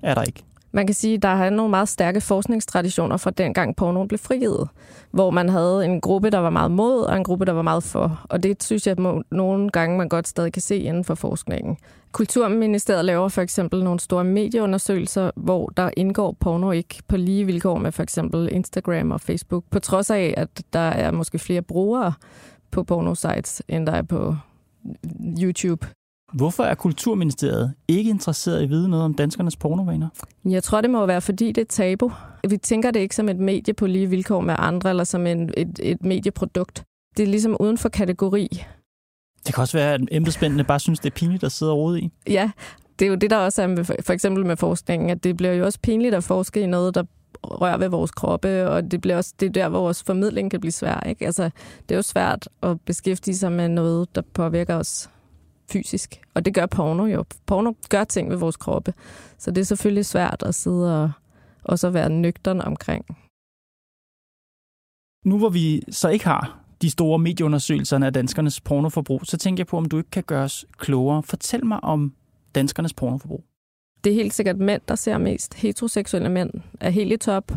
er 0.02 0.14
der 0.14 0.22
ikke. 0.22 0.44
Man 0.74 0.86
kan 0.86 0.94
sige, 0.94 1.14
at 1.14 1.22
der 1.22 1.28
er 1.28 1.50
nogle 1.50 1.70
meget 1.70 1.88
stærke 1.88 2.20
forskningstraditioner 2.20 3.16
fra 3.16 3.30
dengang 3.30 3.76
pornoen 3.76 4.08
blev 4.08 4.18
frigivet, 4.18 4.68
hvor 5.10 5.30
man 5.30 5.48
havde 5.48 5.84
en 5.84 6.00
gruppe, 6.00 6.30
der 6.30 6.38
var 6.38 6.50
meget 6.50 6.70
mod, 6.70 7.00
og 7.00 7.16
en 7.16 7.24
gruppe, 7.24 7.44
der 7.44 7.52
var 7.52 7.62
meget 7.62 7.82
for. 7.82 8.26
Og 8.28 8.42
det 8.42 8.62
synes 8.62 8.86
jeg, 8.86 8.98
at 8.98 9.22
nogle 9.30 9.70
gange 9.70 9.98
man 9.98 10.08
godt 10.08 10.28
stadig 10.28 10.52
kan 10.52 10.62
se 10.62 10.78
inden 10.78 11.04
for 11.04 11.14
forskningen. 11.14 11.76
Kulturministeriet 12.12 13.04
laver 13.04 13.28
for 13.28 13.42
eksempel 13.42 13.84
nogle 13.84 14.00
store 14.00 14.24
medieundersøgelser, 14.24 15.30
hvor 15.36 15.66
der 15.76 15.90
indgår 15.96 16.36
porno 16.40 16.70
ikke 16.70 17.02
på 17.08 17.16
lige 17.16 17.44
vilkår 17.44 17.78
med 17.78 17.92
for 17.92 18.02
eksempel 18.02 18.48
Instagram 18.52 19.10
og 19.10 19.20
Facebook, 19.20 19.64
på 19.70 19.78
trods 19.78 20.10
af, 20.10 20.34
at 20.36 20.62
der 20.72 20.78
er 20.78 21.10
måske 21.10 21.38
flere 21.38 21.62
brugere 21.62 22.12
på 22.70 22.82
porno-sites, 22.82 23.62
end 23.68 23.86
der 23.86 23.92
er 23.92 24.02
på 24.02 24.36
YouTube. 25.42 25.86
Hvorfor 26.34 26.62
er 26.62 26.74
Kulturministeriet 26.74 27.74
ikke 27.88 28.10
interesseret 28.10 28.60
i 28.60 28.64
at 28.64 28.70
vide 28.70 28.88
noget 28.88 29.04
om 29.04 29.14
danskernes 29.14 29.56
pornovaner? 29.56 30.08
Jeg 30.44 30.62
tror, 30.62 30.80
det 30.80 30.90
må 30.90 31.06
være, 31.06 31.20
fordi 31.20 31.52
det 31.52 31.60
er 31.60 31.66
tabu. 31.68 32.12
Vi 32.48 32.56
tænker 32.56 32.90
det 32.90 33.00
ikke 33.00 33.16
som 33.16 33.28
et 33.28 33.38
medie 33.38 33.74
på 33.74 33.86
lige 33.86 34.06
vilkår 34.06 34.40
med 34.40 34.54
andre, 34.58 34.90
eller 34.90 35.04
som 35.04 35.26
en, 35.26 35.50
et, 35.56 35.80
et 35.82 36.04
medieprodukt. 36.04 36.84
Det 37.16 37.22
er 37.22 37.26
ligesom 37.26 37.56
uden 37.60 37.78
for 37.78 37.88
kategori. 37.88 38.48
Det 39.46 39.54
kan 39.54 39.62
også 39.62 39.78
være, 39.78 39.94
at 39.94 40.00
embedsmændene 40.10 40.64
bare 40.64 40.80
synes, 40.80 41.00
det 41.00 41.10
er 41.10 41.14
pinligt 41.14 41.44
at 41.44 41.52
sidde 41.52 41.72
og 41.72 41.78
rode 41.78 42.00
i. 42.00 42.10
Ja, 42.26 42.50
det 42.98 43.04
er 43.04 43.08
jo 43.08 43.14
det, 43.14 43.30
der 43.30 43.36
også 43.36 43.62
er 43.62 43.66
med, 43.66 43.84
for 43.84 44.12
eksempel 44.12 44.46
med 44.46 44.56
forskningen, 44.56 45.10
at 45.10 45.24
det 45.24 45.36
bliver 45.36 45.52
jo 45.52 45.64
også 45.64 45.78
pinligt 45.82 46.14
at 46.14 46.24
forske 46.24 46.60
i 46.60 46.66
noget, 46.66 46.94
der 46.94 47.04
rører 47.44 47.78
ved 47.78 47.88
vores 47.88 48.10
kroppe, 48.10 48.68
og 48.68 48.90
det 48.90 49.00
bliver 49.00 49.16
også 49.16 49.34
det 49.40 49.46
er 49.46 49.52
der, 49.52 49.68
hvor 49.68 49.80
vores 49.80 50.02
formidling 50.02 50.50
kan 50.50 50.60
blive 50.60 50.72
svær. 50.72 51.00
Ikke? 51.00 51.26
Altså, 51.26 51.50
det 51.88 51.94
er 51.94 51.96
jo 51.96 52.02
svært 52.02 52.48
at 52.62 52.80
beskæftige 52.80 53.36
sig 53.36 53.52
med 53.52 53.68
noget, 53.68 54.14
der 54.14 54.22
påvirker 54.34 54.76
os 54.76 55.10
fysisk. 55.72 56.20
Og 56.34 56.44
det 56.44 56.54
gør 56.54 56.66
porno 56.66 57.06
jo. 57.06 57.24
Porno 57.46 57.72
gør 57.88 58.04
ting 58.04 58.30
ved 58.30 58.36
vores 58.36 58.56
kroppe. 58.56 58.94
Så 59.38 59.50
det 59.50 59.60
er 59.60 59.64
selvfølgelig 59.64 60.06
svært 60.06 60.42
at 60.46 60.54
sidde 60.54 61.02
og 61.02 61.10
også 61.64 61.90
være 61.90 62.10
nøgtern 62.10 62.60
omkring. 62.60 63.04
Nu 65.24 65.38
hvor 65.38 65.48
vi 65.48 65.82
så 65.90 66.08
ikke 66.08 66.24
har 66.24 66.58
de 66.82 66.90
store 66.90 67.18
medieundersøgelser 67.18 68.04
af 68.04 68.12
danskernes 68.12 68.60
pornoforbrug, 68.60 69.20
så 69.24 69.36
tænker 69.36 69.60
jeg 69.60 69.66
på, 69.66 69.76
om 69.76 69.84
du 69.84 69.98
ikke 69.98 70.10
kan 70.10 70.22
gøre 70.22 70.44
os 70.44 70.66
klogere. 70.78 71.22
Fortæl 71.22 71.66
mig 71.66 71.84
om 71.84 72.14
danskernes 72.54 72.94
pornoforbrug. 72.94 73.44
Det 74.04 74.10
er 74.10 74.14
helt 74.14 74.34
sikkert 74.34 74.58
mænd, 74.58 74.82
der 74.88 74.94
ser 74.94 75.18
mest. 75.18 75.54
Heteroseksuelle 75.54 76.28
mænd 76.28 76.50
er 76.80 76.90
helt 76.90 77.12
i 77.12 77.16
top 77.16 77.52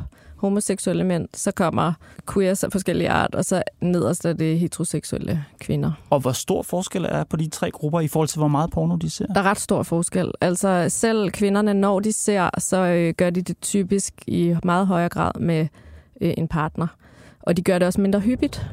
homoseksuelle 0.46 1.04
mænd, 1.04 1.28
så 1.34 1.52
kommer 1.52 1.94
queers 2.34 2.64
af 2.64 2.72
forskellige 2.72 3.10
art, 3.10 3.36
og 3.36 3.46
så 3.46 3.64
nederst 3.82 4.26
er 4.26 4.34
det 4.34 4.60
heteroseksuelle 4.60 5.46
kvinder. 5.60 5.92
Og 6.10 6.20
hvor 6.20 6.32
stor 6.32 6.64
forskel 6.64 7.06
er 7.10 7.24
på 7.24 7.38
de 7.38 7.50
tre 7.50 7.72
grupper 7.72 8.00
i 8.00 8.08
forhold 8.08 8.28
til, 8.28 8.38
hvor 8.38 8.48
meget 8.48 8.72
porno 8.72 8.96
de 8.96 9.10
ser? 9.10 9.26
Der 9.26 9.40
er 9.40 9.44
ret 9.44 9.60
stor 9.60 9.84
forskel. 9.84 10.32
Altså 10.42 10.86
selv 10.90 11.32
kvinderne, 11.32 11.74
når 11.74 12.00
de 12.00 12.14
ser, 12.14 12.50
så 12.58 12.78
øh, 12.78 13.14
gør 13.18 13.30
de 13.30 13.42
det 13.42 13.58
typisk 13.62 14.14
i 14.28 14.56
meget 14.64 14.88
højere 14.88 15.10
grad 15.10 15.32
med 15.40 15.68
øh, 16.22 16.34
en 16.38 16.48
partner. 16.48 16.88
Og 17.42 17.58
de 17.58 17.62
gør 17.62 17.80
det 17.80 17.88
også 17.88 18.02
mindre 18.02 18.20
hyppigt. 18.20 18.66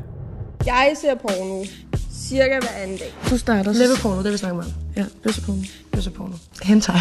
Jeg 0.66 0.96
ser 1.00 1.14
porno 1.14 1.64
cirka 2.12 2.58
hver 2.60 2.82
anden 2.82 2.96
dag. 2.96 3.14
Du 3.30 3.38
starter. 3.38 3.72
Læbeporno, 3.72 4.22
det 4.22 4.32
vi 4.32 4.36
snakker 4.36 4.58
om. 4.58 4.66
Ja. 4.96 5.04
Bøsseporno. 5.22 5.62
Bøsseporno. 5.92 6.34
Hentai. 6.62 6.98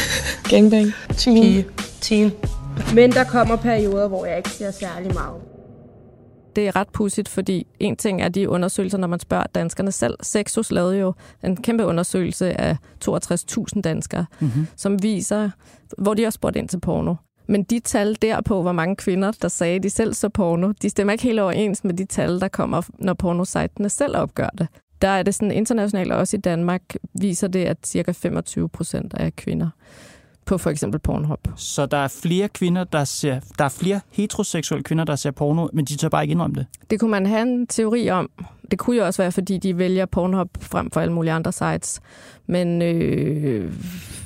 Gangbang. 0.50 0.92
Teen. 1.16 1.42
Pige. 1.42 1.66
Teen. 2.00 2.32
Men 2.94 3.10
der 3.10 3.24
kommer 3.24 3.56
perioder, 3.56 4.08
hvor 4.08 4.26
jeg 4.26 4.36
ikke 4.36 4.50
ser 4.50 4.70
særlig 4.70 5.14
meget. 5.14 5.42
Det 6.56 6.66
er 6.66 6.76
ret 6.76 6.88
pudsigt, 6.88 7.28
fordi 7.28 7.66
en 7.80 7.96
ting 7.96 8.22
er 8.22 8.28
de 8.28 8.48
undersøgelser, 8.48 8.98
når 8.98 9.08
man 9.08 9.20
spørger 9.20 9.44
danskerne 9.54 9.92
selv. 9.92 10.18
Sexus 10.22 10.70
lavede 10.70 10.98
jo 10.98 11.14
en 11.44 11.56
kæmpe 11.56 11.86
undersøgelse 11.86 12.60
af 12.60 12.76
62.000 13.04 13.80
danskere, 13.80 14.26
mm-hmm. 14.40 14.66
som 14.76 15.02
viser, 15.02 15.50
hvor 15.98 16.14
de 16.14 16.26
også 16.26 16.36
spurgte 16.36 16.58
ind 16.58 16.68
til 16.68 16.80
porno. 16.80 17.14
Men 17.46 17.62
de 17.62 17.80
tal 17.80 18.16
der 18.22 18.40
på, 18.40 18.62
hvor 18.62 18.72
mange 18.72 18.96
kvinder, 18.96 19.32
der 19.42 19.48
sagde, 19.48 19.76
at 19.76 19.82
de 19.82 19.90
selv 19.90 20.14
så 20.14 20.28
porno, 20.28 20.72
de 20.82 20.90
stemmer 20.90 21.12
ikke 21.12 21.24
helt 21.24 21.40
overens 21.40 21.84
med 21.84 21.94
de 21.94 22.04
tal, 22.04 22.40
der 22.40 22.48
kommer, 22.48 22.82
når 22.98 23.14
pornositene 23.14 23.88
selv 23.88 24.16
opgør 24.16 24.48
det. 24.58 24.68
Der 25.02 25.08
er 25.08 25.22
det 25.22 25.34
sådan 25.34 25.50
internationalt, 25.50 26.12
og 26.12 26.18
også 26.18 26.36
i 26.36 26.40
Danmark 26.40 26.82
viser 27.20 27.48
det, 27.48 27.64
at 27.64 27.76
cirka 27.86 28.12
25 28.12 28.68
procent 28.68 29.14
af 29.14 29.36
kvinder 29.36 29.68
på 30.46 30.58
for 30.58 30.70
eksempel 30.70 31.00
Pornhub. 31.00 31.48
Så 31.56 31.86
der 31.86 31.96
er 31.96 32.08
flere 32.08 32.48
kvinder, 32.48 32.84
der 32.84 33.04
ser, 33.04 33.40
der 33.58 33.64
er 33.64 33.68
flere 33.68 34.00
heteroseksuelle 34.10 34.84
kvinder, 34.84 35.04
der 35.04 35.16
ser 35.16 35.30
porno, 35.30 35.68
men 35.72 35.84
de 35.84 35.96
tør 35.96 36.08
bare 36.08 36.22
ikke 36.24 36.32
indrømme 36.32 36.56
det? 36.56 36.66
Det 36.90 37.00
kunne 37.00 37.10
man 37.10 37.26
have 37.26 37.42
en 37.42 37.66
teori 37.66 38.10
om. 38.10 38.30
Det 38.70 38.78
kunne 38.78 38.96
jo 38.96 39.06
også 39.06 39.22
være, 39.22 39.32
fordi 39.32 39.58
de 39.58 39.78
vælger 39.78 40.06
Pornhub 40.06 40.48
frem 40.60 40.90
for 40.90 41.00
alle 41.00 41.14
mulige 41.14 41.32
andre 41.32 41.52
sites. 41.52 42.00
Men 42.46 42.82
øh, 42.82 43.72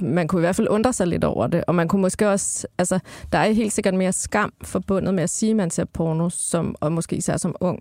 man 0.01 0.29
kunne 0.29 0.41
i 0.41 0.45
hvert 0.45 0.57
fald 0.57 0.69
undre 0.71 0.93
sig 0.93 1.07
lidt 1.07 1.25
over 1.25 1.47
det. 1.47 1.65
Og 1.67 1.75
man 1.75 1.89
kunne 1.89 2.03
måske 2.03 2.29
også... 2.29 2.67
Altså, 2.79 2.99
der 3.33 3.39
er 3.39 3.53
helt 3.53 3.73
sikkert 3.73 3.95
mere 3.95 4.13
skam 4.13 4.53
forbundet 4.65 5.15
med 5.15 5.23
at 5.23 5.31
sige, 5.31 5.51
at 5.51 5.57
man 5.57 5.71
ser 5.71 5.85
porno, 5.85 6.29
som, 6.31 6.75
og 6.81 6.93
måske 6.93 7.17
især 7.17 7.37
som 7.37 7.55
ung 7.61 7.79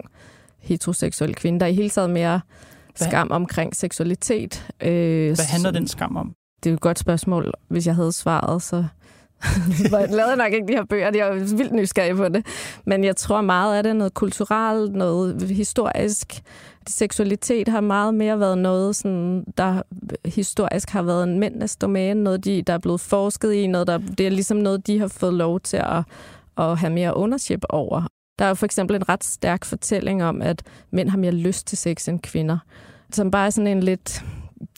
heteroseksuel 0.60 1.36
kvinde. 1.36 1.60
Der 1.60 1.66
er 1.66 1.70
i 1.70 1.74
hele 1.76 1.90
taget 1.90 2.10
mere 2.10 2.42
skam 2.96 3.28
omkring 3.32 3.76
seksualitet. 3.76 4.68
Øh, 4.82 5.36
Hvad 5.36 5.46
handler 5.46 5.72
den 5.72 5.88
skam 5.88 6.18
om? 6.18 6.36
Det 6.66 6.72
er 6.72 6.74
et 6.74 6.82
godt 6.82 7.00
spørgsmål. 7.00 7.54
Hvis 7.68 7.88
jeg 7.88 7.96
havde 7.96 8.12
svaret, 8.12 8.62
så 8.62 8.86
jeg 9.92 10.08
lavede 10.10 10.36
nok 10.38 10.54
ikke 10.54 10.68
de 10.68 10.74
her 10.74 10.86
bøger. 10.86 11.12
Jeg 11.16 11.28
er 11.28 11.34
vildt 11.34 11.72
nysgerrig 11.74 12.16
på 12.16 12.30
det. 12.30 12.46
Men 12.86 13.04
jeg 13.04 13.16
tror 13.16 13.42
meget 13.42 13.78
af 13.78 13.84
det 13.84 13.90
er 13.90 13.94
noget 13.94 14.14
kulturelt, 14.14 14.96
noget 14.96 15.42
historisk. 15.42 16.44
Seksualitet 16.88 17.68
har 17.68 17.82
meget 17.82 18.14
mere 18.14 18.40
været 18.40 18.58
noget, 18.58 18.96
sådan, 18.96 19.46
der 19.58 19.82
historisk 20.26 20.90
har 20.90 21.02
været 21.02 21.24
en 21.24 21.40
mændenes 21.40 21.76
domæne. 21.76 22.24
Noget, 22.24 22.46
de, 22.46 22.62
der 22.62 22.74
er 22.74 22.78
blevet 22.78 23.02
forsket 23.02 23.54
i. 23.54 23.68
Noget, 23.68 23.88
der, 23.88 23.98
det 23.98 24.26
er 24.26 24.30
ligesom 24.30 24.58
noget, 24.58 24.88
de 24.88 25.00
har 25.00 25.08
fået 25.08 25.34
lov 25.34 25.60
til 25.60 25.78
at, 25.78 26.04
at 26.58 26.78
have 26.78 26.94
mere 26.94 27.14
ownership 27.14 27.66
over. 27.70 28.08
Der 28.40 28.46
er 28.46 28.50
jo 28.50 28.56
for 28.56 28.66
eksempel 28.66 28.96
en 28.96 29.10
ret 29.10 29.24
stærk 29.24 29.66
fortælling 29.66 30.24
om, 30.24 30.42
at 30.42 30.64
mænd 30.92 31.10
har 31.10 31.18
mere 31.18 31.32
lyst 31.32 31.68
til 31.68 31.78
sex 31.78 32.08
end 32.08 32.20
kvinder. 32.20 32.58
Som 33.12 33.32
bare 33.32 33.46
er 33.46 33.50
sådan 33.50 33.68
en 33.68 33.84
lidt 33.84 34.24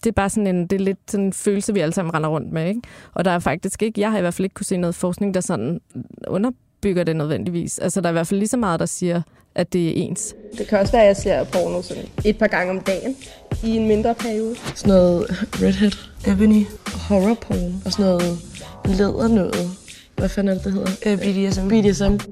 det 0.04 0.10
er 0.10 0.13
bare 0.13 0.30
sådan 0.30 0.48
en, 0.48 0.68
det 0.68 0.82
er 0.82 0.86
lidt 0.86 1.00
sådan 1.08 1.25
en 1.25 1.34
følelse, 1.34 1.74
vi 1.74 1.80
alle 1.80 1.94
sammen 1.94 2.13
render 2.13 2.30
rundt 2.30 2.51
med. 2.51 2.68
Ikke? 2.68 2.82
Og 3.13 3.25
der 3.25 3.32
er 3.32 3.39
faktisk 3.39 3.84
ikke, 3.84 4.01
jeg 4.01 4.12
har 4.12 4.18
i 4.18 4.22
hvert 4.22 4.34
fald 4.34 4.46
ikke 4.46 4.54
kunne 4.54 4.66
se 4.66 4.77
noget 4.77 4.96
forskning, 4.96 5.34
der 5.34 5.42
sådan 5.42 5.80
underbygger 6.27 7.04
det 7.04 7.16
nødvendigvis. 7.16 7.80
Altså 7.80 8.01
der 8.01 8.08
er 8.08 8.12
i 8.12 8.13
hvert 8.13 8.27
fald 8.27 8.39
lige 8.39 8.50
så 8.50 8.58
meget, 8.58 8.80
der 8.80 8.86
siger, 8.86 9.22
at 9.56 9.74
det 9.74 9.88
er 9.88 9.92
ens. 9.96 10.36
Det 10.58 10.68
kan 10.68 10.80
også 10.80 10.92
være, 10.92 11.01
at 11.01 11.08
jeg 11.08 11.18
ser 11.18 11.44
porno 11.44 11.82
sådan 11.82 12.04
et 12.25 12.38
par 12.38 12.48
gange 12.48 12.72
om 12.72 12.80
dagen 12.80 13.16
i 13.63 13.70
en 13.70 13.88
mindre 13.88 14.16
periode. 14.16 14.56
Sådan 14.75 14.94
noget 14.94 15.25
Redhead, 15.62 15.92
Ebony, 16.27 16.66
horror 17.08 17.34
porn 17.34 17.82
og 17.86 17.92
sådan 17.92 18.06
noget 18.06 18.39
læder 18.86 19.27
noget. 19.27 19.70
Hvad 20.18 20.30
fanden 20.30 20.58
er 20.58 20.62
det, 20.62 20.63
det 20.63 20.74
hedder? 20.74 21.13
Uh, 21.13 21.20
BDSM. 21.20 21.68
BDSM. 21.68 22.30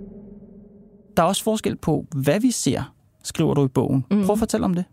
Der 1.17 1.24
er 1.24 1.27
også 1.27 1.43
forskel 1.43 1.75
på, 1.75 2.05
hvad 2.15 2.39
vi 2.39 2.51
ser, 2.51 2.93
skriver 3.24 3.53
du 3.53 3.65
i 3.65 3.67
bogen. 3.67 4.05
Mm. 4.12 4.25
Prøv 4.25 4.34
at 4.34 4.39
fortælle 4.39 4.65
om 4.65 4.74
det. 4.74 4.86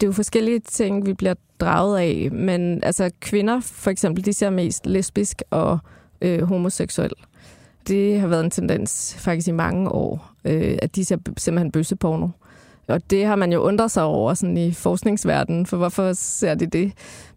Det 0.00 0.06
er 0.06 0.08
jo 0.08 0.12
forskellige 0.12 0.60
ting, 0.60 1.06
vi 1.06 1.14
bliver 1.14 1.34
draget 1.60 1.98
af, 1.98 2.28
men 2.32 2.84
altså 2.84 3.10
kvinder 3.20 3.60
for 3.60 3.90
eksempel, 3.90 4.24
de 4.24 4.32
ser 4.32 4.50
mest 4.50 4.86
lesbisk 4.86 5.42
og 5.50 5.78
øh, 6.20 6.42
homoseksuel. 6.42 7.12
Det 7.88 8.20
har 8.20 8.26
været 8.26 8.44
en 8.44 8.50
tendens 8.50 9.16
faktisk 9.18 9.48
i 9.48 9.52
mange 9.52 9.88
år, 9.88 10.30
øh, 10.44 10.78
at 10.82 10.96
de 10.96 11.04
ser 11.04 11.16
simpelthen 11.36 11.72
bøsseporno. 11.72 12.28
Og 12.88 13.10
det 13.10 13.26
har 13.26 13.36
man 13.36 13.52
jo 13.52 13.60
undret 13.60 13.90
sig 13.90 14.02
over 14.02 14.34
sådan 14.34 14.56
i 14.56 14.72
forskningsverdenen, 14.72 15.66
for 15.66 15.76
hvorfor 15.76 16.12
ser 16.12 16.54
de 16.54 16.66
det? 16.66 16.92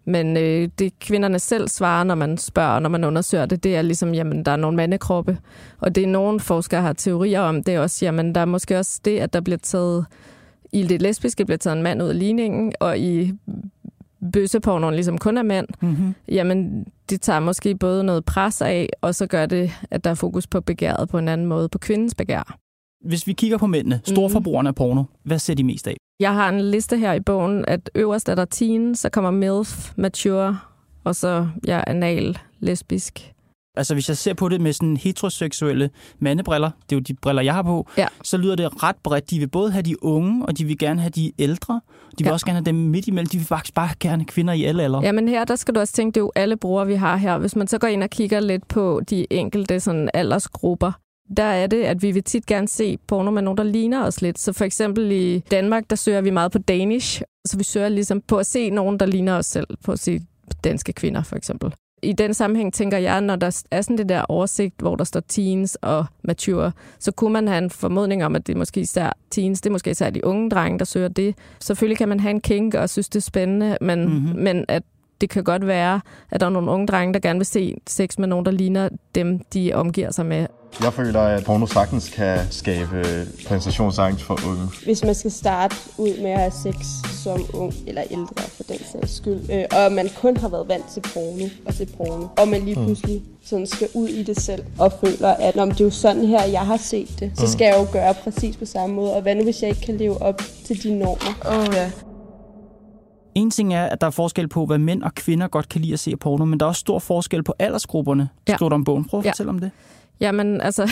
Men 0.05 0.37
øh, 0.37 0.69
det 0.79 0.99
kvinderne 0.99 1.39
selv 1.39 1.67
svarer, 1.67 2.03
når 2.03 2.15
man 2.15 2.37
spørger, 2.37 2.79
når 2.79 2.89
man 2.89 3.03
undersøger 3.03 3.45
det, 3.45 3.63
det 3.63 3.75
er 3.75 3.81
ligesom, 3.81 4.13
jamen, 4.13 4.45
der 4.45 4.51
er 4.51 4.55
nogle 4.55 4.77
mandekroppe. 4.77 5.37
Og 5.79 5.95
det 5.95 6.03
er 6.03 6.07
nogle 6.07 6.39
forskere 6.39 6.81
har 6.81 6.93
teorier 6.93 7.41
om, 7.41 7.63
det 7.63 7.73
er 7.73 7.79
også, 7.79 8.05
jamen, 8.05 8.35
der 8.35 8.41
er 8.41 8.45
måske 8.45 8.79
også 8.79 9.01
det, 9.05 9.19
at 9.19 9.33
der 9.33 9.41
bliver 9.41 9.57
taget 9.57 10.05
i 10.71 10.83
det 10.83 11.01
lesbiske 11.01 11.45
bliver 11.45 11.57
taget 11.57 11.77
en 11.77 11.83
mand 11.83 12.03
ud 12.03 12.07
af 12.07 12.19
ligningen, 12.19 12.73
og 12.79 12.99
i 12.99 13.33
bøssepornoen 14.33 14.93
ligesom 14.93 15.17
kun 15.17 15.37
er 15.37 15.43
mænd, 15.43 15.67
mm-hmm. 15.81 16.15
jamen 16.27 16.85
det 17.09 17.21
tager 17.21 17.39
måske 17.39 17.75
både 17.75 18.03
noget 18.03 18.25
pres 18.25 18.61
af, 18.61 18.89
og 19.01 19.15
så 19.15 19.27
gør 19.27 19.45
det, 19.45 19.71
at 19.91 20.03
der 20.03 20.09
er 20.09 20.15
fokus 20.15 20.47
på 20.47 20.61
begæret 20.61 21.09
på 21.09 21.17
en 21.17 21.27
anden 21.27 21.47
måde, 21.47 21.69
på 21.69 21.77
kvindens 21.77 22.15
begær. 22.15 22.57
Hvis 23.05 23.27
vi 23.27 23.33
kigger 23.33 23.57
på 23.57 23.67
mændene, 23.67 24.01
storforbrugerne 24.03 24.69
af 24.69 24.75
porno, 24.75 25.03
hvad 25.23 25.39
ser 25.39 25.53
de 25.53 25.63
mest 25.63 25.87
af? 25.87 25.95
Jeg 26.19 26.33
har 26.33 26.49
en 26.49 26.61
liste 26.61 26.97
her 26.97 27.13
i 27.13 27.19
bogen, 27.19 27.65
at 27.67 27.89
øverst 27.95 28.29
er 28.29 28.35
der 28.35 28.45
teen, 28.45 28.95
så 28.95 29.09
kommer 29.09 29.31
MILF, 29.31 29.91
mature, 29.97 30.59
og 31.03 31.15
så 31.15 31.47
ja, 31.67 31.81
anal, 31.87 32.37
lesbisk, 32.59 33.33
altså 33.77 33.93
hvis 33.93 34.09
jeg 34.09 34.17
ser 34.17 34.33
på 34.33 34.49
det 34.49 34.61
med 34.61 34.73
sådan 34.73 34.97
heteroseksuelle 34.97 35.89
mandebriller, 36.19 36.71
det 36.89 36.95
er 36.95 36.99
jo 36.99 36.99
de 36.99 37.13
briller, 37.13 37.41
jeg 37.41 37.53
har 37.53 37.61
på, 37.61 37.89
ja. 37.97 38.07
så 38.23 38.37
lyder 38.37 38.55
det 38.55 38.83
ret 38.83 38.95
bredt. 39.03 39.29
De 39.29 39.39
vil 39.39 39.47
både 39.47 39.71
have 39.71 39.81
de 39.81 40.03
unge, 40.03 40.45
og 40.45 40.57
de 40.57 40.65
vil 40.65 40.77
gerne 40.77 41.01
have 41.01 41.09
de 41.09 41.31
ældre. 41.39 41.81
De 42.11 42.23
vil 42.23 42.25
ja. 42.25 42.33
også 42.33 42.45
gerne 42.45 42.57
have 42.57 42.65
dem 42.65 42.75
midt 42.75 43.07
imellem. 43.07 43.27
De 43.27 43.37
vil 43.37 43.47
faktisk 43.47 43.73
bare 43.73 43.89
gerne 43.99 44.25
kvinder 44.25 44.53
i 44.53 44.63
alle 44.63 44.83
aldre. 44.83 45.01
Ja, 45.03 45.11
men 45.11 45.27
her 45.27 45.45
der 45.45 45.55
skal 45.55 45.75
du 45.75 45.79
også 45.79 45.93
tænke, 45.93 46.15
det 46.15 46.19
er 46.19 46.23
jo 46.23 46.31
alle 46.35 46.57
brugere, 46.57 46.87
vi 46.87 46.95
har 46.95 47.15
her. 47.17 47.37
Hvis 47.37 47.55
man 47.55 47.67
så 47.67 47.77
går 47.77 47.87
ind 47.87 48.03
og 48.03 48.09
kigger 48.09 48.39
lidt 48.39 48.67
på 48.67 49.01
de 49.09 49.33
enkelte 49.33 49.79
sådan 49.79 50.09
aldersgrupper, 50.13 50.91
der 51.37 51.43
er 51.43 51.67
det, 51.67 51.83
at 51.83 52.01
vi 52.01 52.11
vil 52.11 52.23
tit 52.23 52.45
gerne 52.45 52.67
se 52.67 52.97
porno 53.07 53.31
med 53.31 53.41
nogen, 53.41 53.57
der 53.57 53.63
ligner 53.63 54.03
os 54.03 54.21
lidt. 54.21 54.39
Så 54.39 54.53
for 54.53 54.65
eksempel 54.65 55.11
i 55.11 55.39
Danmark, 55.39 55.83
der 55.89 55.95
søger 55.95 56.21
vi 56.21 56.29
meget 56.29 56.51
på 56.51 56.59
Danish. 56.59 57.21
Så 57.45 57.57
vi 57.57 57.63
søger 57.63 57.89
ligesom 57.89 58.21
på 58.21 58.37
at 58.37 58.45
se 58.45 58.69
nogen, 58.69 58.99
der 58.99 59.05
ligner 59.05 59.37
os 59.37 59.45
selv. 59.45 59.67
På 59.83 59.91
at 59.91 59.99
se 59.99 60.19
danske 60.63 60.93
kvinder, 60.93 61.23
for 61.23 61.35
eksempel. 61.35 61.73
I 62.03 62.13
den 62.13 62.33
sammenhæng 62.33 62.73
tænker 62.73 62.97
jeg, 62.97 63.21
når 63.21 63.35
der 63.35 63.63
er 63.71 63.81
sådan 63.81 63.97
det 63.97 64.09
der 64.09 64.21
oversigt, 64.29 64.75
hvor 64.79 64.95
der 64.95 65.03
står 65.03 65.19
teens 65.27 65.77
og 65.81 66.05
mature, 66.23 66.71
så 66.99 67.11
kunne 67.11 67.33
man 67.33 67.47
have 67.47 67.57
en 67.57 67.69
formodning 67.69 68.25
om, 68.25 68.35
at 68.35 68.47
det 68.47 68.53
er 68.53 68.57
måske 68.57 68.79
især 68.79 69.17
teens, 69.31 69.61
det 69.61 69.69
er 69.69 69.71
måske 69.71 69.91
især 69.91 70.09
de 70.09 70.25
unge 70.25 70.49
drenge, 70.49 70.79
der 70.79 70.85
søger 70.85 71.07
det. 71.07 71.35
Selvfølgelig 71.59 71.97
kan 71.97 72.09
man 72.09 72.19
have 72.19 72.31
en 72.31 72.41
kink 72.41 72.73
og 72.73 72.89
synes, 72.89 73.09
det 73.09 73.19
er 73.19 73.23
spændende, 73.23 73.77
men, 73.81 74.05
mm-hmm. 74.05 74.39
men 74.39 74.65
at 74.67 74.83
det 75.21 75.29
kan 75.29 75.43
godt 75.43 75.67
være, 75.67 76.01
at 76.31 76.39
der 76.39 76.45
er 76.45 76.49
nogle 76.49 76.71
unge 76.71 76.87
drenge, 76.87 77.13
der 77.13 77.19
gerne 77.19 77.39
vil 77.39 77.45
se 77.45 77.75
sex 77.87 78.17
med 78.17 78.27
nogen, 78.27 78.45
der 78.45 78.51
ligner 78.51 78.89
dem, 79.15 79.39
de 79.39 79.73
omgiver 79.73 80.11
sig 80.11 80.25
med. 80.25 80.47
Jeg 80.83 80.93
føler, 80.93 81.21
at 81.21 81.43
porno 81.43 81.65
sagtens 81.65 82.09
kan 82.09 82.39
skabe 82.51 83.27
præsentationsangst 83.47 84.23
for 84.23 84.39
unge. 84.47 84.63
Hvis 84.83 85.03
man 85.03 85.15
skal 85.15 85.31
starte 85.31 85.75
ud 85.97 86.21
med 86.21 86.31
at 86.31 86.39
have 86.39 86.51
sex 86.51 86.75
som 87.23 87.45
ung 87.53 87.73
eller 87.87 88.03
ældre 88.11 88.41
for 88.41 88.63
den 88.63 88.77
sags 88.91 89.15
skyld, 89.15 89.51
øh, 89.51 89.63
og 89.71 89.91
man 89.91 90.09
kun 90.21 90.37
har 90.37 90.49
været 90.49 90.67
vant 90.67 90.85
til 90.93 91.01
porno 91.13 91.45
og 91.65 91.75
til 91.75 91.89
porno, 91.97 92.27
og 92.37 92.47
man 92.47 92.61
lige 92.61 92.75
pludselig 92.75 93.21
sådan 93.45 93.67
skal 93.67 93.87
ud 93.93 94.07
i 94.07 94.23
det 94.23 94.41
selv 94.41 94.63
og 94.79 94.93
føler, 95.03 95.29
at 95.29 95.55
Nå, 95.55 95.65
det 95.65 95.81
er 95.81 95.85
jo 95.85 95.89
sådan 95.89 96.25
her, 96.25 96.43
jeg 96.43 96.61
har 96.61 96.77
set 96.77 97.19
det, 97.19 97.31
så 97.35 97.51
skal 97.51 97.65
jeg 97.65 97.75
jo 97.77 97.87
gøre 97.91 98.13
præcis 98.13 98.57
på 98.57 98.65
samme 98.65 98.95
måde. 98.95 99.13
Og 99.13 99.21
hvad 99.21 99.35
nu, 99.35 99.43
hvis 99.43 99.61
jeg 99.61 99.69
ikke 99.69 99.81
kan 99.81 99.97
leve 99.97 100.21
op 100.21 100.41
til 100.65 100.83
de 100.83 100.99
normer? 100.99 101.33
Åh 101.45 101.59
oh, 101.59 101.75
ja. 101.75 101.91
En 103.37 103.51
ting 103.51 103.73
er, 103.73 103.85
at 103.85 104.01
der 104.01 104.07
er 104.07 104.11
forskel 104.11 104.47
på, 104.47 104.65
hvad 104.65 104.77
mænd 104.77 105.03
og 105.03 105.15
kvinder 105.15 105.47
godt 105.47 105.69
kan 105.69 105.81
lide 105.81 105.93
at 105.93 105.99
se 105.99 106.11
af 106.11 106.19
porno, 106.19 106.45
men 106.45 106.59
der 106.59 106.65
er 106.65 106.67
også 106.67 106.79
stor 106.79 106.99
forskel 106.99 107.43
på 107.43 107.53
aldersgrupperne. 107.59 108.29
Ja. 108.49 108.55
Skriver 108.55 108.69
du 108.69 108.73
om 108.75 108.83
bogen? 108.83 109.05
Prøv 109.05 109.19
at 109.19 109.25
Ja. 109.25 109.31
fortælle 109.31 109.49
om 109.49 109.59
det. 109.59 109.71
Jamen, 110.19 110.61
altså, 110.61 110.89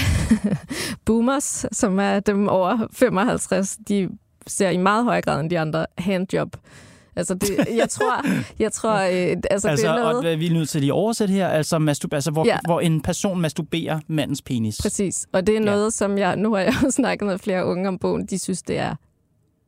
boomers, 1.06 1.66
som 1.72 2.00
er 2.00 2.20
dem 2.20 2.48
over 2.48 2.88
55, 2.94 3.78
de 3.88 4.10
ser 4.48 4.70
i 4.70 4.78
meget 4.78 5.04
højere 5.04 5.22
grad 5.22 5.40
end 5.40 5.50
de 5.50 5.60
andre 5.60 5.86
handjob. 5.98 6.50
Altså, 7.18 7.34
det, 7.34 7.50
jeg 7.76 7.90
tror, 7.90 8.26
jeg 8.60 8.72
tror 8.72 8.94
øh, 8.94 9.02
altså, 9.50 9.68
Altså, 9.68 9.68
det 9.68 9.86
er 9.86 9.96
noget... 10.14 10.34
og 10.34 10.40
vi 10.40 10.48
er 10.48 10.54
nødt 10.54 10.70
til 10.70 10.82
lige 10.82 10.90
at 10.92 10.94
oversætte 10.94 11.34
her, 11.34 11.48
altså, 11.48 11.80
mastur- 11.80 12.10
altså 12.16 12.32
hvor, 12.32 12.46
ja. 12.46 12.52
Ja. 12.54 12.60
hvor 12.66 12.80
en 12.80 13.02
person 13.02 13.42
masturberer 13.42 14.00
mandens 14.08 14.42
penis. 14.42 14.78
Præcis, 14.82 15.28
og 15.34 15.48
det 15.48 15.56
er 15.56 15.60
Ja. 15.60 15.66
noget, 15.66 15.94
som 15.94 16.18
jeg... 16.18 16.36
Nu 16.36 16.54
har 16.54 16.62
jeg 16.62 16.74
jo 16.84 16.90
snakket 17.00 17.28
med 17.28 17.38
flere 17.38 17.66
unge 17.66 17.88
om 17.88 17.98
bogen, 18.00 18.26
de 18.26 18.40
synes, 18.40 18.62
det 18.62 18.78
er 18.80 18.96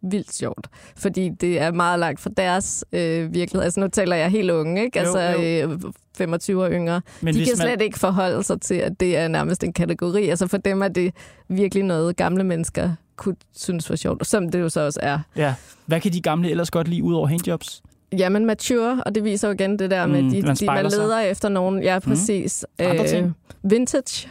vildt 0.02 0.34
sjovt, 0.34 0.68
fordi 0.98 1.30
det 1.30 1.60
er 1.62 1.72
meget 1.72 2.00
langt 2.00 2.20
fra 2.20 2.30
deres 2.38 2.86
øh, 2.92 3.34
virkelighed. 3.34 3.64
Altså 3.64 3.80
nu 3.80 3.88
taler 3.88 4.16
jeg 4.16 4.30
helt 4.30 4.52
unge, 4.52 4.84
ikke? 4.84 5.00
Jo, 5.00 5.06
Altså 5.06 5.20
jo. 5.20 5.72
Øh, 5.72 5.80
25 6.18 6.64
og 6.64 6.72
yngre. 6.72 7.02
Men 7.22 7.34
de 7.34 7.40
kan 7.40 7.48
man- 7.58 7.68
slet 7.68 7.82
ikke 7.82 8.00
forholde 8.00 8.44
sig 8.44 8.62
til, 8.62 8.76
at 8.76 9.00
det 9.00 9.18
er 9.18 9.28
nærmest 9.28 9.64
en 9.64 9.74
kategori. 9.74 10.30
Altså 10.30 10.48
for 10.48 10.58
dem 10.58 10.82
er 10.82 10.88
det 10.88 11.14
virkelig 11.48 11.84
noget, 11.84 12.16
gamle 12.16 12.44
mennesker 12.44 12.90
kunne 13.16 13.36
synes 13.56 13.90
var 13.90 13.96
sjovt, 13.96 14.28
som 14.28 14.50
det 14.50 14.60
jo 14.60 14.70
så 14.70 14.82
også 14.82 15.00
er. 15.04 15.20
Ja. 15.36 15.54
Hvad 15.86 16.02
kan 16.02 16.14
de 16.14 16.22
gamle 16.22 16.50
ellers 16.50 16.72
godt 16.72 16.88
lide 16.88 17.04
ud 17.04 17.14
over 17.14 17.28
handjobs? 17.28 17.82
Jamen 18.18 18.46
mature, 18.46 19.04
og 19.06 19.16
det 19.16 19.24
viser 19.24 19.48
jo 19.48 19.54
igen 19.54 19.80
det 19.80 19.92
der 19.92 20.06
med, 20.06 20.22
Mm, 20.22 20.30
de, 20.30 20.36
man 20.36 20.42
de, 20.42 20.48
man 20.48 20.56
spejler 20.56 20.90
sig. 20.90 21.00
leder 21.00 21.20
efter 21.20 21.50
nogen. 21.50 21.84
Ja, 21.84 22.00
præcis. 22.00 22.66
Andre 22.80 23.08
ting? 23.08 23.36
vintage. 23.64 24.30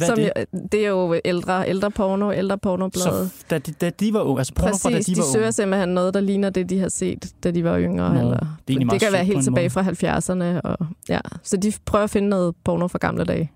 Hvad 0.00 0.08
er 0.08 0.14
som 0.14 0.16
det? 0.16 0.32
Jo, 0.52 0.58
det 0.72 0.84
er 0.84 0.88
jo 0.88 1.20
ældre, 1.24 1.68
ældre 1.68 1.90
porno, 1.90 2.32
ældre 2.32 2.58
pornoblade. 2.58 3.28
Så 3.38 3.44
da 3.50 3.58
de, 3.58 3.72
da 3.72 3.90
de 3.90 4.12
var 4.12 4.20
unge, 4.20 4.40
altså 4.40 4.54
porno 4.54 4.76
fra 4.76 4.90
da 4.90 4.96
Præcis, 4.96 5.06
de 5.06 5.14
de, 5.14 5.20
var 5.20 5.32
søger 5.32 5.46
unge. 5.46 5.52
simpelthen 5.52 5.88
noget, 5.88 6.14
der 6.14 6.20
ligner 6.20 6.50
det, 6.50 6.70
de 6.70 6.78
har 6.80 6.88
set, 6.88 7.26
da 7.44 7.50
de 7.50 7.64
var 7.64 7.78
yngre. 7.78 8.14
Nå, 8.14 8.20
eller, 8.20 8.58
det 8.68 8.76
er 8.76 8.78
det 8.90 9.00
kan 9.00 9.12
være 9.12 9.26
sødt 9.26 9.28
på 9.28 9.32
helt 9.32 9.44
tilbage 9.44 9.70
fra 9.70 9.82
70'erne. 9.82 10.60
Og, 10.64 10.86
ja. 11.08 11.20
Så 11.42 11.56
de 11.56 11.72
prøver 11.84 12.04
at 12.04 12.10
finde 12.10 12.28
noget 12.28 12.54
porno 12.64 12.88
fra 12.88 12.98
gamle 12.98 13.24
dage. 13.24 13.52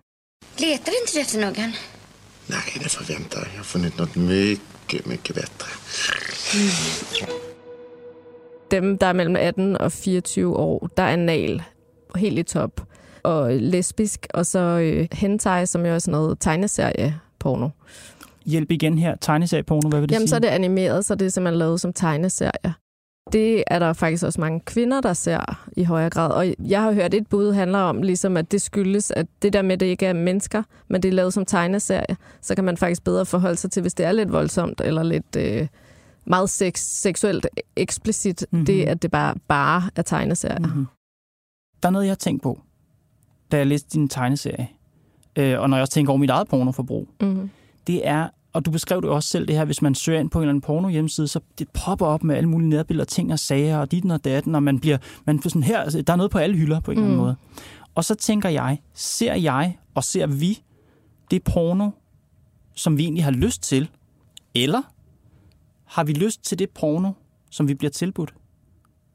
Letar 0.59 0.93
inte 1.03 1.13
du 1.15 1.21
efter 1.21 1.41
någon? 1.41 1.73
Nej, 2.49 2.59
det 2.83 2.91
förväntar 2.91 3.39
jag. 3.41 3.49
Jag 3.53 3.57
har 3.59 3.65
funnit 3.65 3.99
något 3.99 4.17
mycket, 4.17 5.07
mycket 5.07 5.37
bättre. 5.37 5.69
Dem, 8.71 8.99
der 8.99 9.07
er 9.07 9.13
mellem 9.13 9.37
18 9.37 9.77
og 9.77 9.93
24 9.93 10.57
år, 10.57 10.89
der 10.97 11.03
er 11.03 11.13
anal 11.13 11.63
helt 12.17 12.39
i 12.39 12.43
top. 12.43 12.81
Og 13.25 13.53
lesbisk, 13.55 14.27
og 14.35 14.47
så 14.47 14.59
øh, 14.59 15.09
hentai, 15.13 15.67
som 15.67 15.87
jo 15.87 15.93
er 15.95 15.99
sådan 15.99 16.13
noget 16.13 16.39
tegneserie-porno. 16.41 17.69
Hjælp 18.47 18.71
igen 18.71 18.99
her. 18.99 19.17
Tegneserieporno, 19.21 19.89
hvad 19.89 20.01
vil 20.01 20.09
det 20.09 20.15
Jamen, 20.15 20.21
sige? 20.27 20.29
så 20.29 20.37
er 20.37 20.41
det 20.41 20.49
animeret, 20.49 21.05
så 21.05 21.15
det 21.15 21.27
er 21.27 21.31
simpelthen 21.31 21.59
lavet 21.59 21.81
som 21.81 21.93
tegneserie. 21.93 22.75
Det 23.33 23.65
er 23.67 23.79
der 23.79 23.93
faktisk 23.93 24.25
også 24.25 24.41
mange 24.41 24.61
kvinder, 24.61 25.01
der 25.01 25.13
ser 25.13 25.67
i 25.77 25.85
højere 25.85 26.11
grad. 26.11 26.31
Og 26.31 26.55
jeg 26.69 26.83
har 26.83 26.93
hørt 26.93 27.15
et 27.15 27.27
bud 27.27 27.53
handler 27.53 27.79
om, 27.79 28.03
ligesom 28.03 28.37
at 28.37 28.53
det 28.53 28.63
skyldes, 28.63 29.11
at 29.11 29.27
det 29.43 29.53
der 29.53 29.63
med, 29.63 29.73
at 29.73 29.81
det 29.81 29.87
ikke 29.87 30.07
er 30.07 30.13
mennesker, 30.13 30.63
men 30.89 31.03
det 31.03 31.09
er 31.09 31.13
lavet 31.13 31.33
som 31.35 31.45
tegneserie, 31.47 32.17
så 32.41 32.55
kan 32.55 32.65
man 32.65 32.77
faktisk 32.77 33.05
bedre 33.05 33.27
forholde 33.27 33.57
sig 33.57 33.71
til, 33.71 33.81
hvis 33.83 33.95
det 33.95 34.07
er 34.07 34.13
lidt 34.13 34.33
voldsomt, 34.33 34.81
eller 34.85 35.03
lidt 35.03 35.37
øh, 35.37 35.67
meget 36.27 36.51
sex, 36.51 36.79
seksuelt 36.81 37.47
eksplicit, 37.77 38.41
Mhm. 38.51 38.57
mm-hmm. 38.57 38.67
det 38.67 38.85
at 38.85 39.03
det 39.03 39.11
bare, 39.11 39.35
bare 39.49 39.83
er 39.97 40.03
tegneserier. 40.03 40.59
Mm-hmm. 40.59 40.77
Mhm. 40.79 40.87
Der 41.83 41.89
er 41.89 41.93
noget, 41.93 42.05
jeg 42.07 42.11
har 42.11 42.17
tænkt 42.17 42.43
på, 42.43 42.61
da 43.55 43.59
jeg 43.59 43.67
læste 43.67 43.99
din 43.99 44.09
tegneserie, 44.09 44.69
øh, 45.37 45.61
og 45.61 45.71
når 45.71 45.77
jeg 45.77 45.83
også 45.83 45.93
tænker 45.95 46.13
over 46.13 46.19
mit 46.19 46.31
eget 46.31 46.49
pornoforbrug. 46.49 47.09
Mm-hmm. 47.21 47.51
det 47.87 48.09
er, 48.09 48.29
og 48.53 48.65
du 48.65 48.71
beskrev 48.71 49.03
det 49.03 49.11
også 49.11 49.29
selv 49.29 49.49
det 49.49 49.57
her, 49.57 49.65
hvis 49.65 49.83
man 49.83 49.95
søger 49.95 50.21
ind 50.21 50.31
på 50.31 50.39
en 50.39 50.43
eller 50.43 50.51
anden 50.51 50.61
porno 50.61 50.89
hjemmeside, 50.89 51.29
så 51.29 51.41
det 51.59 51.69
popper 51.69 52.07
op 52.07 52.25
med 52.25 52.37
alle 52.37 52.49
mulige 52.49 52.69
nærbilleder, 52.69 53.05
ting 53.05 53.33
og 53.33 53.39
sager, 53.39 53.79
og 53.79 53.91
dit 53.91 54.11
og 54.11 54.25
datten, 54.25 54.55
og 54.55 54.63
man 54.63 54.81
bliver, 54.81 54.99
man 55.25 55.41
får 55.41 55.51
sådan 55.51 55.63
her, 55.63 55.81
altså, 55.81 56.03
der 56.03 56.13
er 56.13 56.17
noget 56.17 56.31
på 56.31 56.39
alle 56.39 56.57
hylder 56.57 56.81
på 56.81 56.91
en 56.91 56.97
mm. 56.97 57.03
eller 57.03 57.13
anden 57.13 57.25
måde. 57.25 57.37
Og 57.95 58.05
så 58.05 58.15
tænker 58.15 58.49
jeg, 58.49 58.79
ser 58.95 59.35
jeg 59.35 59.79
og 59.95 60.05
ser 60.05 60.27
vi 60.27 60.63
det 61.31 61.43
porno, 61.43 61.91
som 62.75 62.99
vi 62.99 63.03
egentlig 63.03 63.25
har 63.25 63.31
lyst 63.31 63.63
til, 63.63 63.89
eller 64.55 64.83
har 65.85 66.05
vi 66.05 66.13
lyst 66.13 66.45
til 66.45 66.59
det 66.59 66.71
porno, 66.71 67.13
som 67.51 67.69
vi 67.69 67.75
bliver 67.75 67.91
tilbudt? 67.91 68.35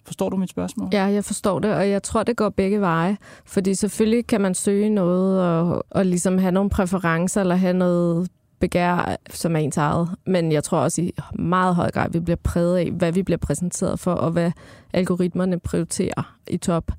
Forstår 0.09 0.29
du 0.29 0.37
mit 0.37 0.49
spørgsmål? 0.49 0.89
Ja, 0.93 1.03
jeg 1.03 1.25
forstår 1.25 1.59
det, 1.59 1.73
og 1.73 1.89
jeg 1.89 2.03
tror, 2.03 2.23
det 2.23 2.37
går 2.37 2.49
begge 2.49 2.81
veje. 2.81 3.17
Fordi 3.45 3.75
selvfølgelig 3.75 4.27
kan 4.27 4.41
man 4.41 4.55
søge 4.55 4.89
noget 4.89 5.41
og, 5.41 5.85
og 5.89 6.05
ligesom 6.05 6.37
have 6.37 6.51
nogle 6.51 6.69
præferencer 6.69 7.41
eller 7.41 7.55
have 7.55 7.73
noget 7.73 8.29
begær, 8.59 9.15
som 9.29 9.55
er 9.55 9.59
ens 9.59 9.77
eget. 9.77 10.09
Men 10.25 10.51
jeg 10.51 10.63
tror 10.63 10.79
også 10.79 11.01
i 11.01 11.13
meget 11.39 11.75
høj 11.75 11.91
grad, 11.91 12.05
at 12.05 12.13
vi 12.13 12.19
bliver 12.19 12.37
præget 12.43 12.77
af, 12.77 12.91
hvad 12.91 13.11
vi 13.11 13.23
bliver 13.23 13.37
præsenteret 13.37 13.99
for, 13.99 14.13
og 14.13 14.31
hvad 14.31 14.51
algoritmerne 14.93 15.59
prioriterer 15.59 16.35
i 16.47 16.57
top. 16.57 16.91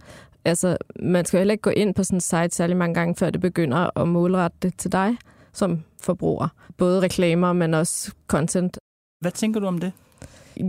Altså, 0.44 0.76
man 1.00 1.24
skal 1.24 1.38
jo 1.38 1.40
heller 1.40 1.52
ikke 1.52 1.62
gå 1.62 1.70
ind 1.70 1.94
på 1.94 2.04
sådan 2.04 2.16
en 2.16 2.20
site 2.20 2.50
særlig 2.50 2.76
mange 2.76 2.94
gange, 2.94 3.14
før 3.14 3.30
det 3.30 3.40
begynder 3.40 3.98
at 4.00 4.08
målrette 4.08 4.56
det 4.62 4.78
til 4.78 4.92
dig 4.92 5.16
som 5.52 5.82
forbruger. 6.02 6.48
Både 6.76 7.00
reklamer, 7.00 7.52
men 7.52 7.74
også 7.74 8.12
content. 8.26 8.78
Hvad 9.20 9.32
tænker 9.32 9.60
du 9.60 9.66
om 9.66 9.78
det? 9.78 9.92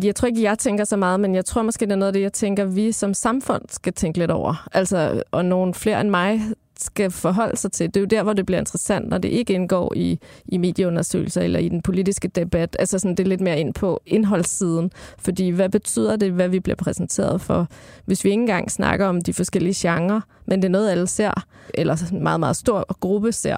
Jeg 0.04 0.16
tror 0.16 0.28
ikke, 0.28 0.44
jeg 0.44 0.60
tænker 0.60 0.84
så 0.84 0.98
meget, 0.98 1.20
men 1.20 1.36
jeg 1.36 1.46
tror 1.46 1.62
måske, 1.62 1.86
det 1.86 1.92
er 1.92 1.96
noget 1.96 2.08
af 2.08 2.14
det, 2.14 2.22
jeg 2.22 2.34
tænker, 2.34 2.66
vi 2.66 2.92
som 2.92 3.14
samfund 3.14 3.62
skal 3.70 3.94
tænke 3.94 4.20
lidt 4.20 4.32
over. 4.32 4.68
Altså, 4.74 5.24
og 5.32 5.46
nogle 5.46 5.74
flere 5.74 6.02
end 6.02 6.10
mig 6.10 6.42
skal 6.80 7.12
forholde 7.12 7.58
sig 7.58 7.72
til. 7.72 7.88
Det 7.88 7.98
er 7.98 8.02
jo 8.02 8.06
der, 8.06 8.24
hvor 8.24 8.34
det 8.34 8.46
bliver 8.46 8.60
interessant, 8.60 9.10
når 9.10 9.18
det 9.18 9.30
ikke 9.30 9.54
indgår 9.54 9.94
i, 9.96 10.20
i 10.46 10.58
medieundersøgelser 10.58 11.42
eller 11.42 11.60
i 11.60 11.70
den 11.70 11.82
politiske 11.82 12.28
debat. 12.28 12.76
Altså 12.80 13.00
sådan, 13.00 13.16
det 13.16 13.24
er 13.24 13.28
lidt 13.28 13.42
mere 13.42 13.60
ind 13.60 13.74
på 13.74 14.02
indholdssiden. 14.06 14.92
Fordi 15.20 15.50
hvad 15.50 15.70
betyder 15.70 16.16
det, 16.16 16.32
hvad 16.32 16.50
vi 16.50 16.60
bliver 16.60 16.76
præsenteret 16.76 17.42
for? 17.42 17.68
Hvis 18.06 18.24
vi 18.24 18.30
ikke 18.30 18.42
engang 18.42 18.72
snakker 18.72 19.06
om 19.06 19.22
de 19.22 19.34
forskellige 19.34 19.90
genrer, 19.90 20.22
men 20.46 20.62
det 20.62 20.66
er 20.66 20.72
noget, 20.72 20.90
alle 20.90 21.08
ser, 21.08 21.46
eller 21.74 22.04
en 22.12 22.24
meget, 22.24 22.40
meget 22.40 22.56
stor 22.56 22.94
gruppe 23.00 23.32
ser, 23.32 23.58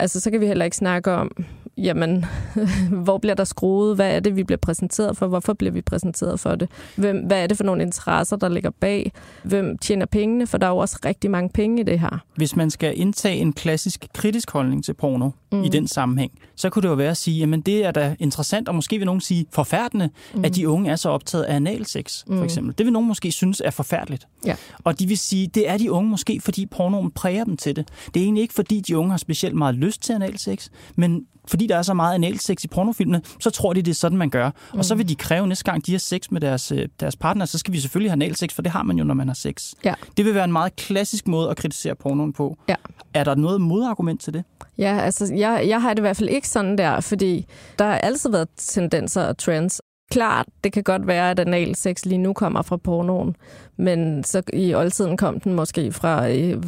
altså 0.00 0.20
så 0.20 0.30
kan 0.30 0.40
vi 0.40 0.46
heller 0.46 0.64
ikke 0.64 0.76
snakke 0.76 1.12
om, 1.12 1.30
jamen, 1.78 2.24
hvor 3.04 3.18
bliver 3.18 3.34
der 3.34 3.44
skruet? 3.44 3.96
Hvad 3.96 4.16
er 4.16 4.20
det, 4.20 4.36
vi 4.36 4.44
bliver 4.44 4.58
præsenteret 4.58 5.16
for? 5.16 5.26
Hvorfor 5.26 5.52
bliver 5.52 5.72
vi 5.72 5.80
præsenteret 5.80 6.40
for 6.40 6.54
det? 6.54 6.68
Hvem, 6.96 7.18
hvad 7.18 7.42
er 7.42 7.46
det 7.46 7.56
for 7.56 7.64
nogle 7.64 7.82
interesser, 7.82 8.36
der 8.36 8.48
ligger 8.48 8.70
bag? 8.80 9.12
Hvem 9.42 9.78
tjener 9.78 10.06
pengene? 10.06 10.46
For 10.46 10.58
der 10.58 10.66
er 10.66 10.70
jo 10.70 10.76
også 10.76 10.98
rigtig 11.04 11.30
mange 11.30 11.50
penge 11.50 11.80
i 11.80 11.84
det 11.84 12.00
her. 12.00 12.24
Hvis 12.36 12.56
man 12.56 12.70
skal 12.70 13.00
indtage 13.00 13.36
en 13.36 13.52
klassisk 13.52 14.06
kritisk 14.14 14.50
holdning 14.50 14.84
til 14.84 14.94
porno 14.94 15.30
mm. 15.52 15.64
i 15.64 15.68
den 15.68 15.88
sammenhæng, 15.88 16.32
så 16.56 16.70
kunne 16.70 16.82
det 16.82 16.88
jo 16.88 16.94
være 16.94 17.10
at 17.10 17.16
sige, 17.16 17.38
jamen 17.38 17.60
det 17.60 17.84
er 17.84 17.90
da 17.90 18.16
interessant, 18.18 18.68
og 18.68 18.74
måske 18.74 18.98
vil 18.98 19.06
nogen 19.06 19.20
sige 19.20 19.46
forfærdende, 19.52 20.10
mm. 20.34 20.44
at 20.44 20.56
de 20.56 20.68
unge 20.68 20.90
er 20.90 20.96
så 20.96 21.08
optaget 21.08 21.44
af 21.44 21.56
analsex, 21.56 22.24
for 22.26 22.44
eksempel. 22.44 22.78
Det 22.78 22.86
vil 22.86 22.92
nogen 22.92 23.08
måske 23.08 23.32
synes 23.32 23.62
er 23.64 23.70
forfærdeligt. 23.70 24.26
Ja. 24.46 24.56
Og 24.84 24.98
de 24.98 25.06
vil 25.06 25.18
sige, 25.18 25.46
det 25.46 25.68
er 25.68 25.78
de 25.78 25.92
unge 25.92 26.10
måske, 26.10 26.40
fordi 26.40 26.66
pornoen 26.66 27.10
præger 27.10 27.44
dem 27.44 27.56
til 27.56 27.76
det. 27.76 27.88
Det 28.14 28.20
er 28.20 28.24
egentlig 28.24 28.42
ikke, 28.42 28.54
fordi 28.54 28.80
de 28.80 28.98
unge 28.98 29.10
har 29.10 29.18
specielt 29.18 29.54
meget 29.56 29.74
lyst 29.74 30.02
til 30.02 30.12
analsex, 30.12 30.68
men 30.96 31.26
fordi 31.46 31.61
der 31.66 31.76
er 31.76 31.82
så 31.82 31.94
meget 31.94 32.14
analsex 32.14 32.64
i 32.64 32.68
pornofilmene, 32.68 33.22
så 33.40 33.50
tror 33.50 33.72
de, 33.72 33.82
det 33.82 33.90
er 33.90 33.94
sådan, 33.94 34.18
man 34.18 34.30
gør. 34.30 34.50
Mm. 34.72 34.78
Og 34.78 34.84
så 34.84 34.94
vil 34.94 35.08
de 35.08 35.14
kræve 35.14 35.46
næste 35.46 35.64
gang, 35.64 35.86
de 35.86 35.92
har 35.92 35.98
sex 35.98 36.30
med 36.30 36.40
deres, 36.40 36.72
øh, 36.72 36.88
deres 37.00 37.16
partner, 37.16 37.44
så 37.44 37.58
skal 37.58 37.72
vi 37.72 37.80
selvfølgelig 37.80 38.10
have 38.10 38.24
analsex, 38.24 38.54
for 38.54 38.62
det 38.62 38.72
har 38.72 38.82
man 38.82 38.98
jo, 38.98 39.04
når 39.04 39.14
man 39.14 39.28
har 39.28 39.34
sex. 39.34 39.72
Ja. 39.84 39.94
Det 40.16 40.24
vil 40.24 40.34
være 40.34 40.44
en 40.44 40.52
meget 40.52 40.76
klassisk 40.76 41.28
måde 41.28 41.50
at 41.50 41.56
kritisere 41.56 41.94
pornoen 41.94 42.32
på. 42.32 42.56
Ja. 42.68 42.74
Er 43.14 43.24
der 43.24 43.34
noget 43.34 43.60
modargument 43.60 44.20
til 44.20 44.34
det? 44.34 44.44
Ja, 44.78 44.98
altså, 44.98 45.34
jeg, 45.34 45.64
jeg 45.66 45.82
har 45.82 45.90
det 45.90 45.98
i 45.98 46.00
hvert 46.00 46.16
fald 46.16 46.28
ikke 46.28 46.48
sådan 46.48 46.78
der, 46.78 47.00
fordi 47.00 47.46
der 47.78 47.84
har 47.84 47.98
altid 47.98 48.30
været 48.30 48.48
tendenser 48.56 49.22
og 49.22 49.38
trends. 49.38 49.80
Klart, 50.10 50.46
det 50.64 50.72
kan 50.72 50.82
godt 50.82 51.06
være, 51.06 51.30
at 51.30 51.40
analsex 51.40 52.04
lige 52.04 52.18
nu 52.18 52.32
kommer 52.32 52.62
fra 52.62 52.76
pornoen, 52.76 53.36
men 53.76 54.24
så 54.24 54.42
i 54.52 54.74
oldtiden 54.74 55.16
kom 55.16 55.40
den 55.40 55.54
måske 55.54 55.92
fra 55.92 56.28
øh, 56.28 56.62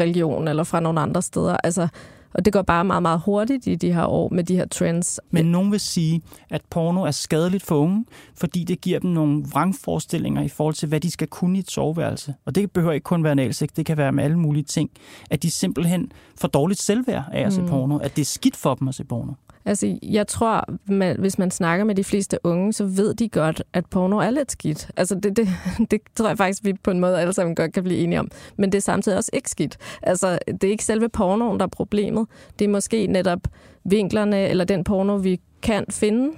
religion 0.00 0.48
eller 0.48 0.64
fra 0.64 0.80
nogle 0.80 1.00
andre 1.00 1.22
steder. 1.22 1.56
Altså, 1.64 1.88
Og 2.34 2.44
det 2.44 2.52
går 2.52 2.62
bare 2.62 2.84
meget, 2.84 3.02
meget 3.02 3.20
hurtigt 3.24 3.66
i 3.66 3.74
de 3.74 3.92
her 3.92 4.04
år 4.06 4.28
med 4.28 4.44
de 4.44 4.56
her 4.56 4.66
trends. 4.66 5.20
Men 5.30 5.44
nogen 5.44 5.72
vil 5.72 5.80
sige, 5.80 6.22
at 6.50 6.62
porno 6.70 7.02
er 7.04 7.10
skadeligt 7.10 7.62
for 7.62 7.76
unge, 7.76 8.04
fordi 8.34 8.64
det 8.64 8.80
giver 8.80 8.98
dem 8.98 9.10
nogle 9.10 9.44
vrangforestillinger 9.52 10.42
i 10.42 10.48
forhold 10.48 10.74
til, 10.74 10.88
hvad 10.88 11.00
de 11.00 11.10
skal 11.10 11.28
kunne 11.28 11.56
i 11.56 11.60
et 11.60 11.70
soveværelse. 11.70 12.34
Og 12.44 12.54
det 12.54 12.70
behøver 12.70 12.92
ikke 12.92 13.04
kun 13.04 13.24
være 13.24 13.30
analsex, 13.30 13.68
det 13.76 13.86
kan 13.86 13.96
være 13.96 14.12
med 14.12 14.24
alle 14.24 14.38
mulige 14.38 14.64
ting. 14.64 14.90
At 15.30 15.42
de 15.42 15.50
simpelthen 15.50 16.12
får 16.40 16.48
dårligt 16.48 16.82
selvværd 16.82 17.24
af 17.32 17.46
at 17.46 17.52
se 17.52 17.62
Mm. 17.62 17.68
porno. 17.68 17.98
At 17.98 18.16
det 18.16 18.22
er 18.22 18.26
skidt 18.26 18.56
for 18.56 18.74
dem 18.74 18.88
at 18.88 18.94
se 18.94 19.04
porno. 19.04 19.32
Altså, 19.64 19.98
jeg 20.02 20.26
tror, 20.26 20.64
man, 20.86 21.16
hvis 21.20 21.38
man 21.38 21.50
snakker 21.50 21.84
med 21.84 21.94
de 21.94 22.04
fleste 22.04 22.38
unge, 22.44 22.72
så 22.72 22.84
ved 22.84 23.14
de 23.14 23.28
godt, 23.28 23.62
at 23.72 23.86
porno 23.86 24.18
er 24.18 24.30
lidt 24.30 24.52
skidt. 24.52 24.90
Altså, 24.96 25.14
det, 25.14 25.36
det, 25.36 25.48
det 25.90 26.00
tror 26.14 26.28
jeg 26.28 26.38
faktisk, 26.38 26.64
vi 26.64 26.72
på 26.72 26.90
en 26.90 27.00
måde 27.00 27.20
alle 27.20 27.32
sammen 27.32 27.54
godt 27.54 27.72
kan 27.72 27.82
blive 27.82 27.98
enige 27.98 28.20
om. 28.20 28.30
Men 28.56 28.72
det 28.72 28.78
er 28.78 28.82
samtidig 28.82 29.18
også 29.18 29.30
ikke 29.32 29.50
skidt. 29.50 29.76
Altså, 30.02 30.38
det 30.46 30.64
er 30.64 30.70
ikke 30.70 30.84
selve 30.84 31.08
pornoen, 31.08 31.60
der 31.60 31.66
er 31.66 31.70
problemet. 31.70 32.26
Det 32.58 32.64
er 32.64 32.68
måske 32.68 33.06
netop 33.06 33.40
vinklerne, 33.84 34.48
eller 34.48 34.64
den 34.64 34.84
porno, 34.84 35.16
vi 35.16 35.40
kan 35.62 35.84
finde, 35.90 36.32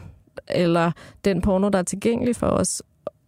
eller 0.49 0.93
den 1.25 1.41
porno, 1.41 1.69
der 1.69 1.79
er 1.79 1.83
tilgængelig 1.83 2.37
for 2.37 2.47
os, 2.47 2.83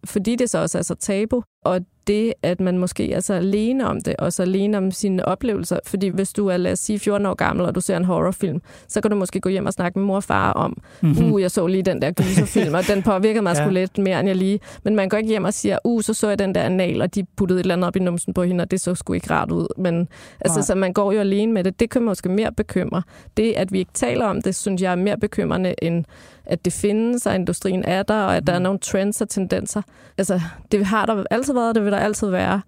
fordi 0.05 0.35
det 0.35 0.49
så 0.49 0.57
også 0.57 0.77
er 0.77 0.81
så 0.81 0.95
tabu. 0.95 1.43
Og 1.65 1.81
det, 2.07 2.33
at 2.43 2.59
man 2.59 2.77
måske 2.77 3.13
er 3.13 3.19
så 3.19 3.33
alene 3.33 3.87
om 3.87 4.01
det, 4.01 4.15
og 4.19 4.33
så 4.33 4.41
alene 4.43 4.77
om 4.77 4.91
sine 4.91 5.25
oplevelser. 5.25 5.79
Fordi 5.85 6.07
hvis 6.07 6.33
du 6.33 6.47
er, 6.47 6.57
lad 6.57 6.71
os 6.71 6.79
sige, 6.79 6.99
14 6.99 7.25
år 7.25 7.33
gammel, 7.33 7.65
og 7.65 7.75
du 7.75 7.81
ser 7.81 7.97
en 7.97 8.05
horrorfilm, 8.05 8.61
så 8.87 9.01
kan 9.01 9.11
du 9.11 9.17
måske 9.17 9.39
gå 9.39 9.49
hjem 9.49 9.65
og 9.65 9.73
snakke 9.73 9.99
med 9.99 10.05
mor 10.05 10.15
og 10.15 10.23
far 10.23 10.51
om, 10.53 10.77
Mhm. 11.01 11.31
uh, 11.33 11.41
jeg 11.41 11.51
så 11.51 11.67
lige 11.67 11.83
den 11.83 12.01
der 12.01 12.11
gyserfilm, 12.11 12.73
og 12.73 12.87
den 12.87 13.03
påvirkede 13.03 13.41
mig 13.43 13.55
Ja. 13.57 13.63
sgu 13.63 13.69
lidt 13.73 13.97
mere, 13.97 14.19
end 14.19 14.27
jeg 14.27 14.35
lige. 14.35 14.59
Men 14.83 14.95
man 14.95 15.09
går 15.09 15.17
ikke 15.17 15.29
hjem 15.29 15.43
og 15.43 15.53
siger, 15.53 15.77
uh, 15.83 16.01
så 16.01 16.13
så 16.13 16.27
jeg 16.29 16.39
den 16.39 16.55
der 16.55 16.61
anal, 16.61 17.01
og 17.01 17.15
de 17.15 17.23
puttede 17.37 17.59
et 17.59 17.63
eller 17.63 17.73
andet 17.75 17.87
op 17.87 17.95
i 17.95 17.99
numsen 17.99 18.33
på 18.33 18.43
hende, 18.43 18.61
og 18.61 18.71
det 18.71 18.81
så 18.81 18.95
sgu 18.95 19.13
ikke 19.13 19.29
rart 19.31 19.51
ud. 19.51 19.67
Men 19.77 20.07
altså, 20.41 20.57
Nej. 20.59 20.65
så 20.65 20.75
man 20.75 20.93
går 20.93 21.11
jo 21.11 21.19
alene 21.19 21.51
med 21.53 21.63
det. 21.63 21.79
Det 21.79 21.89
kan 21.89 22.01
måske 22.01 22.29
mere 22.29 22.51
bekymre. 22.51 23.01
Det, 23.37 23.53
at 23.57 23.71
vi 23.71 23.79
ikke 23.79 23.91
taler 23.93 24.25
om 24.25 24.41
det, 24.41 24.55
synes 24.55 24.81
jeg 24.81 24.91
er 24.91 24.95
mere 24.95 25.17
bekymrende, 25.17 25.75
end 25.81 26.05
at 26.45 26.65
det 26.65 26.73
findes, 26.73 27.25
og 27.25 27.35
industrien 27.35 27.83
er 27.85 28.03
der, 28.03 28.21
og 28.23 28.35
at 28.37 28.47
der 28.47 28.53
er 28.53 28.59
nogle 28.59 28.79
trends 28.79 29.21
og 29.21 29.29
tendenser. 29.29 29.81
Altså, 30.17 30.41
det 30.71 30.85
har 30.85 31.05
der 31.05 31.23
altid 31.31 31.53
været, 31.53 31.75
det 31.75 31.83
vil 31.85 31.91
der 31.95 32.03
altid 32.03 32.29
være. 32.29 32.61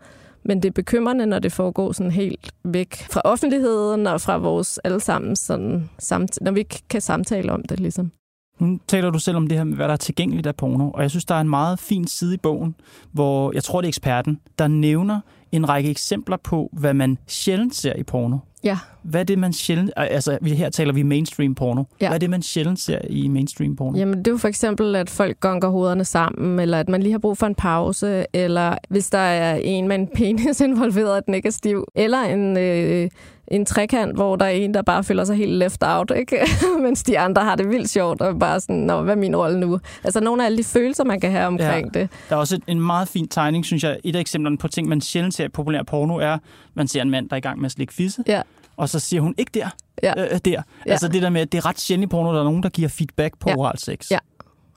Men 0.46 0.62
det 0.62 0.70
er 0.70 0.74
bekymrende, 0.74 1.26
når 1.26 1.40
det 1.40 1.52
foregår 1.52 1.92
sådan 1.92 2.12
helt 2.12 2.52
væk 2.63 2.96
fra 3.12 3.22
offentligheden 3.26 4.08
og 4.08 4.22
fra 4.22 4.38
vores 4.38 4.78
allesammens 4.78 5.40
sådan, 5.40 5.90
samt, 6.00 6.38
når 6.42 6.52
vi 6.52 6.60
ikke 6.60 6.82
kan 6.90 7.02
samtale 7.02 7.52
om 7.52 7.63
det, 7.63 7.80
ligesom. 7.80 8.12
Nu 8.60 8.80
taler 8.88 9.10
du 9.10 9.20
selv 9.20 9.38
om 9.38 9.48
det 9.48 9.58
her 9.58 9.63
med, 9.63 9.76
hvad 9.76 9.88
der 9.88 9.94
er 9.94 9.98
tilgængeligt 9.98 10.48
af 10.48 10.56
porno, 10.56 10.92
og 10.92 11.02
jeg 11.02 11.10
synes, 11.10 11.26
der 11.26 11.36
er 11.36 11.42
en 11.42 11.50
meget 11.50 11.80
fin 11.80 12.08
side 12.08 12.34
i 12.34 12.38
bogen, 12.38 12.76
hvor 13.12 13.52
jeg 13.54 13.63
tror, 13.63 13.82
det 13.82 13.86
er 13.86 13.90
eksperten, 13.90 14.40
der 14.60 14.68
nævner 14.68 15.20
en 15.52 15.70
række 15.70 15.90
eksempler 15.90 16.38
på, 16.38 16.70
hvad 16.74 16.94
man 16.94 17.18
sjældent 17.28 17.76
ser 17.76 17.94
i 17.96 18.04
porno. 18.04 18.38
Ja. 18.64 18.78
Hvad 19.04 19.20
er 19.20 19.24
det, 19.26 19.40
man 19.40 19.54
sjældent... 19.54 19.92
Altså, 19.98 20.38
her 20.44 20.70
taler 20.70 20.94
vi 20.94 21.04
mainstream 21.04 21.56
porno. 21.56 21.84
Ja. 22.02 22.08
Hvad 22.08 22.16
er 22.16 22.20
det, 22.20 22.30
man 22.30 22.42
sjældent 22.42 22.80
ser 22.80 23.00
i 23.10 23.28
mainstream 23.28 23.76
porno? 23.76 23.98
Jamen, 23.98 24.18
det 24.18 24.28
er 24.28 24.32
jo 24.32 24.38
for 24.38 24.48
eksempel, 24.48 24.96
at 24.96 25.10
folk 25.10 25.40
gonker 25.40 25.68
hovederne 25.68 26.06
sammen, 26.06 26.60
eller 26.60 26.80
at 26.80 26.90
man 26.90 27.04
lige 27.04 27.12
har 27.12 27.20
brug 27.20 27.38
for 27.38 27.48
en 27.48 27.56
pause, 27.56 28.26
eller 28.34 28.78
hvis 28.90 29.10
der 29.10 29.18
er 29.18 29.56
en 29.56 29.88
med 29.88 29.96
en 29.96 30.08
penis 30.16 30.62
involveret, 30.62 31.18
at 31.18 31.26
den 31.26 31.34
ikke 31.34 31.48
er 31.48 31.52
stiv, 31.52 31.86
eller 31.96 32.22
en, 32.22 32.58
øh, 32.58 33.10
en 33.48 33.66
trekant, 33.66 34.16
hvor 34.16 34.36
der 34.36 34.46
er 34.46 34.50
en, 34.50 34.74
der 34.74 34.82
bare 34.82 35.04
føler 35.04 35.24
sig 35.26 35.36
helt 35.36 35.52
left 35.52 35.84
out, 35.86 36.12
ikke? 36.16 36.38
mens 36.84 37.04
de 37.04 37.20
andre 37.20 37.42
har 37.44 37.56
det 37.56 37.70
vildt 37.70 37.90
sjovt, 37.90 38.22
og 38.22 38.40
bare 38.40 38.60
sådan, 38.60 38.76
Nå, 38.76 39.02
hvad 39.02 39.14
er 39.14 39.18
min 39.20 39.36
rolle 39.36 39.60
nu? 39.60 39.80
Altså 40.04 40.20
nogle 40.20 40.42
af 40.42 40.46
alle 40.46 40.58
de 40.58 40.64
følelser, 40.64 41.04
man 41.04 41.20
kan 41.20 41.32
have 41.32 41.48
omkring 41.48 41.90
Ja. 41.96 42.00
det. 42.00 42.10
Der 42.30 42.36
er 42.36 42.40
også 42.40 42.56
et- 42.56 42.64
en 42.68 42.82
meget 42.82 43.08
fin 43.08 43.28
tegning, 43.28 43.66
synes 43.66 43.84
jeg. 43.84 43.98
Et 44.04 44.16
af 44.16 44.20
eksemplerne 44.20 44.58
på 44.58 44.68
ting, 44.68 44.88
man 44.90 45.02
sjældent 45.02 45.34
ser 45.34 45.46
i 45.46 45.50
populær 45.50 45.84
porno, 45.84 46.16
er, 46.18 46.38
man 46.74 46.88
ser 46.88 47.02
en 47.02 47.10
mand, 47.10 47.30
der 47.30 47.34
er 47.34 47.38
i 47.38 47.42
gang 47.42 47.60
med 47.60 47.66
at 47.66 47.72
slikke 47.72 47.94
fisse, 47.94 48.24
Ja. 48.28 48.42
og 48.78 48.90
så 48.90 49.00
siger 49.00 49.22
hun 49.22 49.36
ikke 49.38 49.52
der, 49.54 49.70
Ja. 50.04 50.14
øh, 50.34 50.40
der. 50.46 50.52
Ja. 50.86 50.92
Altså 50.92 51.08
det 51.08 51.22
der 51.22 51.30
med, 51.30 51.42
at 51.42 51.52
det 51.52 51.58
er 51.58 51.66
ret 51.66 51.80
sjældent 51.80 52.04
i 52.06 52.08
porno, 52.10 52.34
der 52.34 52.40
er 52.40 52.44
nogen, 52.44 52.64
der 52.64 52.70
giver 52.70 52.90
feedback 52.90 53.34
på 53.40 53.50
Ja. 53.50 53.56
oral 53.58 53.78
sex. 53.80 54.12
Ja. 54.12 54.18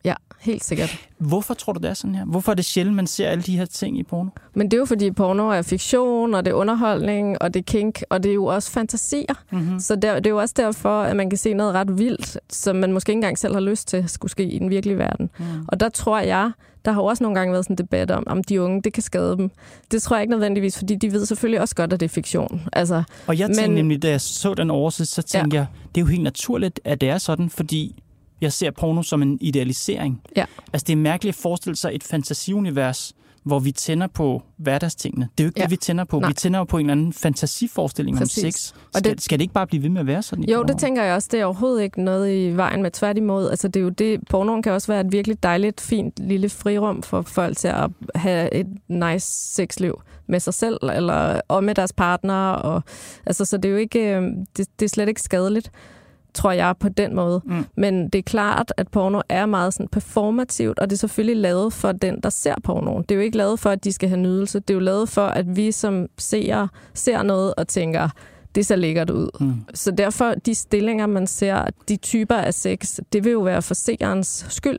Ja, 0.05 0.15
helt 0.41 0.65
sikkert. 0.65 0.97
Hvorfor 1.19 1.55
tror 1.55 1.73
du, 1.73 1.79
det 1.81 1.91
er 1.91 1.95
sådan 1.95 2.15
her? 2.15 2.25
Hvorfor 2.25 2.53
er 2.53 2.57
det 2.57 2.65
sjældent, 2.65 2.97
man 2.97 3.07
ser 3.07 3.29
alle 3.29 3.43
de 3.43 3.57
her 3.57 3.65
ting 3.65 3.99
i 3.99 4.03
porno? 4.03 4.31
Men 4.55 4.67
det 4.71 4.77
er 4.77 4.79
jo 4.79 4.85
fordi 4.85 5.11
porno 5.11 5.49
er 5.49 5.63
fiktion, 5.63 6.35
og 6.35 6.45
det 6.45 6.51
er 6.51 6.55
underholdning, 6.55 7.43
og 7.43 7.55
det 7.55 7.61
er 7.61 7.65
kink, 7.65 8.03
og 8.11 8.23
det 8.23 8.31
er 8.31 8.35
jo 8.35 8.45
også 8.45 8.71
fantasier. 8.71 9.35
Mm-hmm. 9.51 9.81
Så 9.81 9.97
der, 9.97 10.15
det 10.15 10.27
er 10.27 10.31
jo 10.31 10.39
også 10.41 10.55
derfor, 10.57 11.03
at 11.03 11.17
man 11.17 11.31
kan 11.31 11.37
se 11.37 11.55
noget 11.55 11.75
ret 11.75 11.99
vildt, 11.99 12.39
som 12.51 12.77
man 12.77 12.93
måske 12.93 13.11
ikke 13.11 13.17
engang 13.17 13.39
selv 13.39 13.53
har 13.55 13.61
lyst 13.61 13.89
til 13.89 14.09
skulle 14.09 14.31
ske 14.31 14.45
i 14.45 14.59
den 14.59 14.71
virkelige 14.71 14.99
verden. 14.99 15.31
Mm. 15.39 15.45
Og 15.69 15.81
der 15.81 15.89
tror 15.89 16.19
jeg, 16.21 16.51
der 16.85 16.93
har 16.93 17.01
jo 17.03 17.07
også 17.07 17.25
nogle 17.25 17.39
gange 17.39 17.53
været 17.53 17.65
sådan 17.65 17.75
en 17.75 17.79
debat 17.79 18.11
om, 18.11 18.25
om 18.27 18.45
de 18.45 18.63
unge, 18.63 18.83
det 18.83 18.93
kan 18.93 19.03
skade 19.03 19.37
dem. 19.37 19.51
Det 19.91 20.03
tror 20.03 20.17
jeg 20.17 20.23
ikke 20.23 20.31
nødvendigvis, 20.31 20.79
fordi 20.79 20.95
de 20.95 21.13
ved 21.13 21.27
selvfølgelig 21.27 21.61
også 21.61 21.75
godt, 21.75 21.93
at 21.93 22.01
det 22.01 22.07
er 22.07 22.11
fiktion. 22.11 22.63
Altså, 22.73 23.03
Og 23.27 23.39
jeg 23.39 23.47
tænkte 23.47 23.63
Men- 23.67 23.75
nemlig, 23.75 24.03
da 24.03 24.09
jeg 24.11 24.21
så 24.21 24.55
den 24.55 24.71
oversigt, 24.71 25.09
så 25.09 25.23
tænkte 25.23 25.57
ja. 25.57 25.61
jeg, 25.61 25.67
det 25.95 26.01
er 26.01 26.05
jo 26.05 26.07
helt 26.11 26.23
naturligt, 26.23 26.81
at 26.85 27.01
det 27.01 27.09
er 27.09 27.19
sådan, 27.19 27.51
fordi 27.51 28.03
jeg 28.41 28.53
ser 28.53 28.71
porno 28.71 29.03
som 29.03 29.23
en 29.23 29.39
idealisering. 29.41 30.21
Ja. 30.37 30.45
Altså 30.73 30.85
det 30.87 30.93
er 30.93 30.97
mærkeligt 30.97 31.37
at 31.37 31.43
forestille 31.43 31.77
sig 31.77 31.91
et 31.95 32.05
fantasiunivers, 32.05 33.13
hvor 33.45 33.59
vi 33.59 33.73
tænder 33.73 34.07
på 34.07 34.43
hverdagstingene. 34.57 35.29
Det 35.39 35.45
er 35.45 35.47
jo 35.47 35.49
ikke 35.49 35.61
ja. 35.61 35.65
Det, 35.65 35.71
vi 35.71 35.77
tænder 35.77 36.05
på. 36.05 36.19
Nej. 36.21 36.29
Vi 36.29 36.35
tænder 36.35 36.59
jo 36.59 36.65
på 36.65 36.79
en 36.79 36.87
eller 36.87 36.93
anden 36.93 37.13
fantasiforestilling 37.13 38.19
Præcis. 38.19 38.45
om 38.45 38.51
sex. 38.51 38.73
Og 38.73 38.99
Skal, 39.01 39.13
det- 39.13 39.23
skal 39.23 39.39
det 39.39 39.43
ikke 39.43 39.55
bare 39.55 39.67
blive 39.67 39.83
ved 39.83 39.89
med 39.91 40.01
at 40.01 40.07
være 40.07 40.23
sådan? 40.23 40.45
jo, 40.45 40.63
det 40.63 40.79
tænker 40.79 41.03
jeg 41.03 41.15
også. 41.15 41.29
Det 41.33 41.41
er 41.41 41.45
overhovedet 41.45 41.83
ikke 41.83 42.03
noget 42.03 42.35
i 42.35 42.57
vejen 42.57 42.83
med 42.83 42.91
tværtimod. 42.91 43.51
Altså, 43.51 43.69
det 43.69 43.81
er 43.81 43.85
jo 43.85 43.89
det, 43.91 44.21
pornoen 44.31 44.63
kan 44.63 44.73
også 44.73 44.93
være 44.93 45.01
et 45.01 45.13
virkelig 45.13 45.43
dejligt, 45.43 45.81
fint 45.81 46.13
lille 46.21 46.49
frirum 46.49 47.03
for 47.03 47.23
folk 47.23 47.57
til 47.57 47.69
at 47.69 47.91
have 48.15 48.55
et 48.55 48.67
nice 48.89 49.55
sexliv 49.55 50.01
med 50.29 50.41
sig 50.41 50.55
selv, 50.55 50.79
eller 50.83 51.41
og 51.49 51.65
med 51.65 51.75
deres 51.75 51.93
partner. 51.93 52.51
Og, 52.51 52.83
altså, 53.27 53.45
så 53.45 53.57
det 53.57 53.65
er 53.65 53.71
jo 53.73 53.77
ikke, 53.77 54.17
øh, 54.17 54.23
det, 54.57 54.67
det 54.79 54.85
er 54.85 54.89
slet 54.89 55.09
ikke 55.09 55.23
skadeligt 55.23 55.71
tror 56.35 56.53
jeg, 56.53 56.75
på 56.81 56.89
den 56.89 57.15
måde. 57.15 57.43
Mm. 57.45 57.65
Men 57.77 58.09
det 58.09 58.19
er 58.19 58.23
klart, 58.23 58.73
at 58.77 58.89
porno 58.89 59.21
er 59.29 59.47
meget 59.47 59.75
sådan 59.75 59.89
performativt, 59.89 60.79
og 60.79 60.91
det 60.91 60.97
er 60.97 60.99
selvfølgelig 60.99 61.37
lavet 61.37 61.73
for 61.73 61.93
den, 61.93 62.21
der 62.23 62.31
ser 62.31 62.55
pornoen. 62.65 63.03
Det 63.03 63.11
er 63.11 63.17
jo 63.17 63.23
ikke 63.23 63.37
lavet 63.37 63.61
for, 63.61 63.71
at 63.71 63.85
de 63.85 63.93
skal 63.93 64.09
have 64.09 64.21
nydelse. 64.21 64.61
Det 64.61 64.71
er 64.71 64.75
jo 64.75 64.81
lavet 64.81 65.09
for, 65.09 65.27
at 65.27 65.57
vi 65.57 65.73
som 65.73 66.07
seere 66.19 66.69
ser 66.95 67.23
noget 67.23 67.55
og 67.55 67.69
tænker, 67.69 68.09
det 68.55 68.67
ser 68.67 68.77
lækkert 68.77 69.11
ud. 69.11 69.29
Mm. 69.41 69.55
Så 69.75 69.91
derfor, 69.91 70.35
de 70.35 70.55
stillinger, 70.55 71.07
man 71.07 71.27
ser, 71.27 71.65
de 71.89 71.97
typer 71.97 72.37
af 72.37 72.55
sex, 72.55 72.99
det 73.13 73.25
vil 73.25 73.33
jo 73.33 73.41
være 73.41 73.63
for 73.63 73.75
seerens 73.75 74.47
skyld. 74.49 74.79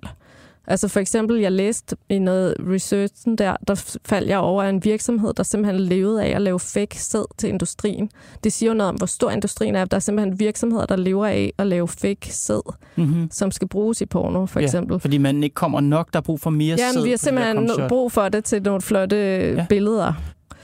Altså 0.68 0.88
for 0.88 1.00
eksempel, 1.00 1.40
jeg 1.40 1.52
læste 1.52 1.96
i 2.10 2.20
noget 2.20 2.56
researchen 2.60 3.36
der, 3.36 3.56
der 3.68 3.96
faldt 4.06 4.30
jeg 4.30 4.38
over 4.40 4.64
en 4.64 4.84
virksomhed, 4.86 5.34
der 5.34 5.44
simpelthen 5.44 5.82
levede 5.82 6.24
af 6.24 6.36
at 6.36 6.42
lave 6.42 6.60
fake 6.60 7.02
sæd 7.04 7.26
til 7.38 7.50
industrien. 7.50 8.10
Det 8.44 8.54
siger 8.54 8.70
jo 8.70 8.74
noget 8.78 8.90
om, 8.90 8.96
hvor 8.96 9.06
stor 9.06 9.30
industrien 9.32 9.76
er. 9.76 9.86
Der 9.86 9.96
er 9.98 10.00
simpelthen 10.00 10.40
virksomheder, 10.40 10.86
der 10.86 10.96
lever 10.96 11.26
af 11.26 11.54
at 11.58 11.68
lave 11.68 11.88
fake 11.88 12.34
sæd, 12.34 12.74
Mm-hmm. 12.96 13.32
som 13.32 13.52
skal 13.52 13.68
bruges 13.68 14.02
i 14.02 14.06
porno, 14.06 14.46
for 14.46 14.60
eksempel. 14.60 14.94
Ja, 14.94 14.98
fordi 14.98 15.18
man 15.18 15.44
ikke 15.44 15.54
kommer 15.54 15.80
nok, 15.82 16.14
der 16.14 16.20
er 16.20 16.24
brug 16.24 16.40
for 16.40 16.50
mere 16.50 16.76
Ja, 16.80 16.92
sæd 16.92 17.00
men 17.00 17.06
vi 17.06 17.10
har 17.10 17.18
simpelthen 17.18 17.70
brug 17.90 18.12
for 18.12 18.30
det 18.30 18.44
til 18.46 18.62
nogle 18.64 18.82
flotte 18.82 19.16
Ja. 19.16 19.54
ja. 19.54 19.66
billeder. 19.70 20.14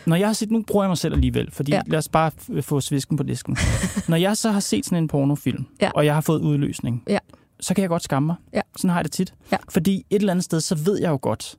Når 0.06 0.16
jeg 0.16 0.28
har 0.28 0.34
set, 0.34 0.52
nu 0.52 0.64
bruger 0.68 0.84
jeg 0.86 0.90
mig 0.90 0.98
selv 0.98 1.14
alligevel, 1.14 1.52
fordi 1.52 1.72
ja. 1.72 1.78
Ja. 1.78 1.82
lad 1.88 1.98
os 1.98 2.10
bare 2.10 2.32
få 2.62 2.82
svisken 2.82 3.18
på 3.18 3.24
disken. 3.24 3.58
Når 4.10 4.18
jeg 4.18 4.38
så 4.38 4.52
har 4.52 4.60
set 4.60 4.86
sådan 4.86 4.98
en 4.98 5.08
pornofilm, 5.08 5.66
Ja. 5.82 5.90
og 5.96 6.06
jeg 6.06 6.14
har 6.14 6.22
fået 6.22 6.42
udløsning, 6.42 7.04
Ja. 7.08 7.18
Så 7.60 7.74
kan 7.74 7.82
jeg 7.82 7.90
godt 7.90 8.04
skamme 8.04 8.28
mig. 8.28 8.36
Ja. 8.54 8.62
Sådan 8.76 8.90
har 8.90 8.98
jeg 8.98 9.04
det 9.04 9.12
tit. 9.12 9.34
Ja. 9.52 9.58
Fordi 9.70 10.06
et 10.10 10.20
eller 10.20 10.34
andet 10.34 10.44
sted, 10.44 10.62
så 10.62 10.76
ved 10.76 11.00
jeg 11.00 11.10
jo 11.10 11.20
godt, 11.22 11.56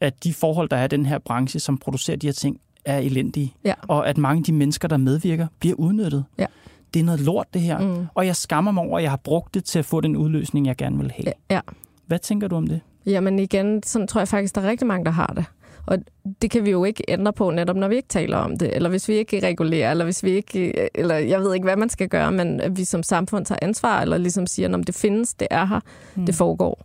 at 0.00 0.24
de 0.24 0.34
forhold, 0.34 0.68
der 0.68 0.76
er 0.76 0.84
i 0.84 0.88
den 0.88 1.06
her 1.06 1.18
branche, 1.18 1.60
som 1.60 1.78
producerer 1.78 2.16
de 2.16 2.26
her 2.26 2.32
ting, 2.32 2.60
er 2.84 2.98
elendige. 2.98 3.54
Ja. 3.64 3.74
Og 3.82 4.08
at 4.08 4.18
mange 4.18 4.38
af 4.38 4.44
de 4.44 4.52
mennesker, 4.52 4.88
der 4.88 4.96
medvirker, 4.96 5.46
bliver 5.60 5.76
udnyttet. 5.76 6.24
Ja. 6.38 6.46
Det 6.94 7.00
er 7.00 7.04
noget 7.04 7.20
lort, 7.20 7.46
det 7.54 7.62
her. 7.62 7.78
Mm. 7.78 8.06
Og 8.14 8.26
jeg 8.26 8.36
skammer 8.36 8.72
mig 8.72 8.82
over, 8.82 8.98
at 8.98 9.02
jeg 9.02 9.12
har 9.12 9.16
brugt 9.16 9.54
det 9.54 9.64
til 9.64 9.78
at 9.78 9.84
få 9.84 10.00
den 10.00 10.16
udløsning, 10.16 10.66
jeg 10.66 10.76
gerne 10.76 10.98
vil 10.98 11.12
have. 11.16 11.32
Ja. 11.50 11.60
Hvad 12.06 12.18
tænker 12.18 12.48
du 12.48 12.56
om 12.56 12.66
det? 12.66 12.80
Jamen 13.06 13.38
igen, 13.38 13.82
sådan 13.82 14.08
tror 14.08 14.20
jeg 14.20 14.28
faktisk, 14.28 14.54
der 14.54 14.60
er 14.60 14.68
rigtig 14.68 14.86
mange, 14.86 15.04
der 15.04 15.10
har 15.10 15.26
det. 15.26 15.44
Og 15.88 15.98
det 16.42 16.50
kan 16.50 16.64
vi 16.64 16.70
jo 16.70 16.84
ikke 16.84 17.04
ændre 17.08 17.32
på 17.32 17.50
netop, 17.50 17.76
når 17.76 17.88
vi 17.88 17.96
ikke 17.96 18.08
taler 18.08 18.36
om 18.36 18.56
det, 18.56 18.76
eller 18.76 18.88
hvis 18.88 19.08
vi 19.08 19.14
ikke 19.14 19.46
regulerer, 19.46 19.90
eller 19.90 20.04
hvis 20.04 20.22
vi 20.24 20.30
ikke, 20.30 20.88
eller 20.98 21.14
jeg 21.14 21.40
ved 21.40 21.54
ikke, 21.54 21.64
hvad 21.64 21.76
man 21.76 21.88
skal 21.88 22.08
gøre, 22.08 22.32
men 22.32 22.60
at 22.60 22.76
vi 22.76 22.84
som 22.84 23.02
samfund 23.02 23.44
tager 23.46 23.58
ansvar, 23.62 24.00
eller 24.02 24.18
ligesom 24.18 24.46
siger, 24.46 24.74
om 24.74 24.84
det 24.84 24.94
findes, 24.94 25.34
det 25.34 25.48
er 25.50 25.64
her, 25.66 25.80
Mm. 26.14 26.20
mm. 26.20 26.26
det 26.26 26.34
foregår. 26.34 26.84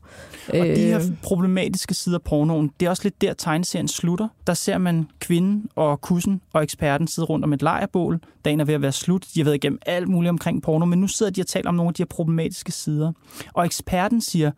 Og 0.50 0.56
de 0.56 0.76
her 0.76 1.00
Øh, 1.00 1.06
problematiske 1.24 1.94
sider 1.94 2.18
af 2.18 2.22
pornoen, 2.22 2.72
det 2.80 2.86
er 2.86 2.90
også 2.90 3.04
lidt 3.04 3.22
der, 3.22 3.34
tegneserien 3.34 3.88
slutter. 3.88 4.28
Der 4.48 4.54
ser 4.54 4.78
man 4.78 5.08
kvinden 5.20 5.66
og 5.76 6.02
kussen 6.02 6.42
og 6.54 6.64
eksperten 6.64 7.08
sidde 7.08 7.26
rundt 7.26 7.46
om 7.46 7.54
et 7.54 7.62
lejrbål. 7.62 8.20
Dagen 8.46 8.60
er 8.60 8.66
ved 8.66 8.74
at 8.74 8.82
være 8.82 8.92
slut. 8.92 9.26
De 9.36 9.40
har 9.40 9.44
været 9.46 9.56
igennem 9.56 9.80
alt 9.86 10.08
muligt 10.08 10.30
omkring 10.30 10.62
porno, 10.62 10.86
men 10.86 11.00
nu 11.00 11.08
sidder 11.08 11.32
de 11.32 11.42
og 11.42 11.48
taler 11.48 11.70
om 11.70 11.76
nogle 11.76 11.90
af 11.90 11.94
de 11.94 12.02
her 12.04 12.08
problematiske 12.08 12.72
sider. 12.72 13.12
Og 13.54 13.66
eksperten 13.66 14.22
siger, 14.22 14.52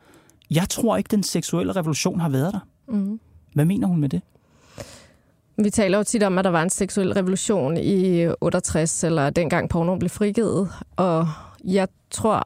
jeg 0.52 0.70
tror 0.70 0.98
ikke, 0.98 1.08
den 1.08 1.24
seksuelle 1.24 1.72
revolution 1.74 2.20
har 2.20 2.30
været 2.30 2.54
der. 2.54 2.60
mm. 2.88 3.20
Hvad 3.54 3.66
mener 3.66 3.88
hun 3.88 4.00
med 4.00 4.10
det? 4.10 4.22
Vi 5.58 5.70
taler 5.70 5.98
jo 5.98 6.04
tit 6.04 6.24
om, 6.24 6.38
at 6.38 6.46
der 6.46 6.52
var 6.52 6.64
en 6.64 6.70
seksuel 6.70 7.14
revolution 7.14 7.78
i 7.78 8.28
68, 8.42 9.04
eller 9.04 9.30
dengang 9.30 9.70
porno 9.70 9.96
blev 9.96 10.10
frigivet. 10.10 10.70
Og 10.96 11.28
jeg 11.64 11.88
tror, 12.12 12.44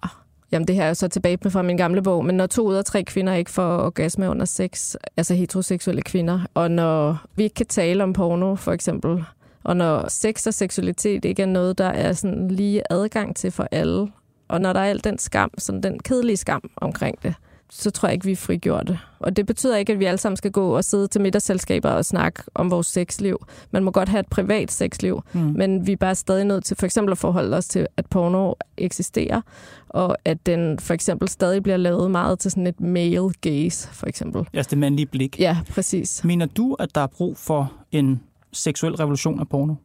jamen 0.52 0.68
det 0.68 0.76
her 0.76 0.84
er 0.84 0.88
jo 0.88 0.94
så 0.94 1.08
tilbage 1.08 1.38
med 1.44 1.52
fra 1.52 1.62
min 1.62 1.78
gamle 1.78 2.02
bog, 2.02 2.26
men 2.26 2.36
når 2.36 2.46
to 2.48 2.68
ud 2.68 2.76
af 2.76 2.86
tre 2.86 3.04
kvinder 3.04 3.34
ikke 3.34 3.52
får 3.52 3.78
orgasme 3.78 4.30
under 4.30 4.46
sex, 4.46 4.96
altså 5.18 5.34
heteroseksuelle 5.34 6.02
kvinder, 6.02 6.40
og 6.54 6.72
når 6.72 7.26
vi 7.36 7.44
ikke 7.44 7.54
kan 7.54 7.66
tale 7.66 8.04
om 8.04 8.14
porno, 8.14 8.56
for 8.56 8.72
eksempel, 8.72 9.26
Og 9.64 9.78
når 9.78 10.08
sex 10.08 10.48
og 10.48 10.54
seksualitet 10.54 11.26
ikke 11.26 11.42
er 11.42 11.48
noget, 11.48 11.78
der 11.78 11.86
er 11.88 12.14
sådan 12.14 12.48
lige 12.48 12.82
adgang 12.90 13.36
til 13.36 13.52
for 13.52 13.68
alle, 13.72 14.12
og 14.48 14.62
når 14.62 14.74
der 14.74 14.80
er 14.80 14.90
al 14.90 15.04
den 15.04 15.18
skam, 15.18 15.52
sådan 15.58 15.84
den 15.84 16.00
kedelige 16.00 16.38
skam 16.38 16.70
omkring 16.76 17.24
det, 17.24 17.34
så 17.72 17.92
tror 17.92 18.08
jeg 18.08 18.14
ikke, 18.14 18.26
vi 18.26 18.32
er 18.32 18.36
frigjorte. 18.36 19.00
Og 19.20 19.36
det 19.36 19.46
betyder 19.46 19.78
ikke, 19.78 19.94
at 19.94 20.00
vi 20.00 20.06
alle 20.06 20.18
sammen 20.18 20.38
skal 20.38 20.52
gå 20.52 20.76
og 20.76 20.84
sidde 20.84 21.08
til 21.08 21.22
middagsselskaber 21.22 21.90
og 21.90 22.06
snakke 22.06 22.44
om 22.56 22.72
vores 22.72 22.88
sexliv. 22.88 23.46
Man 23.72 23.84
må 23.84 23.92
godt 23.92 24.10
have 24.10 24.20
et 24.20 24.28
privat 24.28 24.72
sexliv, 24.72 25.22
mm. 25.34 25.40
men 25.40 25.88
vi 25.88 25.92
er 25.92 25.98
bare 25.98 26.16
stadig 26.16 26.46
nødt 26.46 26.66
til 26.66 26.78
for 26.78 26.86
eksempel 26.86 27.12
at 27.12 27.18
forholde 27.18 27.58
os 27.58 27.68
til, 27.68 27.88
at 27.98 28.06
porno 28.06 28.54
eksisterer, 28.78 29.42
og 29.90 30.18
at 30.26 30.46
den 30.46 30.80
for 30.80 30.94
eksempel 30.94 31.30
stadig 31.30 31.64
bliver 31.64 31.78
lavet 31.78 32.12
meget 32.12 32.40
til 32.40 32.52
sådan 32.52 32.68
et 32.68 32.80
male 32.80 33.30
gaze, 33.42 33.88
for 33.88 34.08
eksempel. 34.08 34.48
Altså 34.54 34.70
det 34.70 34.78
mandlige 34.78 35.06
blik. 35.06 35.40
Ja, 35.40 35.58
præcis. 35.70 36.24
Mener 36.24 36.46
du, 36.46 36.74
at 36.74 36.96
der 36.96 37.02
er 37.02 37.08
brug 37.08 37.38
for 37.38 37.74
en 37.92 38.24
seksuel 38.54 38.96
revolution 38.96 39.40
af 39.40 39.48
porno? 39.48 39.76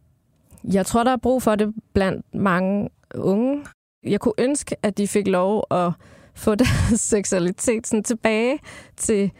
Jeg 0.72 0.86
tror, 0.86 1.04
der 1.04 1.10
er 1.10 1.16
brug 1.16 1.42
for 1.42 1.54
det 1.54 1.74
blandt 1.94 2.34
mange 2.34 2.88
unge. 3.14 3.64
Jeg 4.06 4.20
kunne 4.20 4.34
ønske, 4.38 4.76
at 4.82 4.98
de 4.98 5.08
fik 5.08 5.28
lov 5.28 5.64
at 5.70 5.92
få 6.34 6.54
deres 6.64 7.00
seksualitet 7.00 7.86
sådan 7.86 8.04
tilbage 8.04 8.58
til 8.96 9.30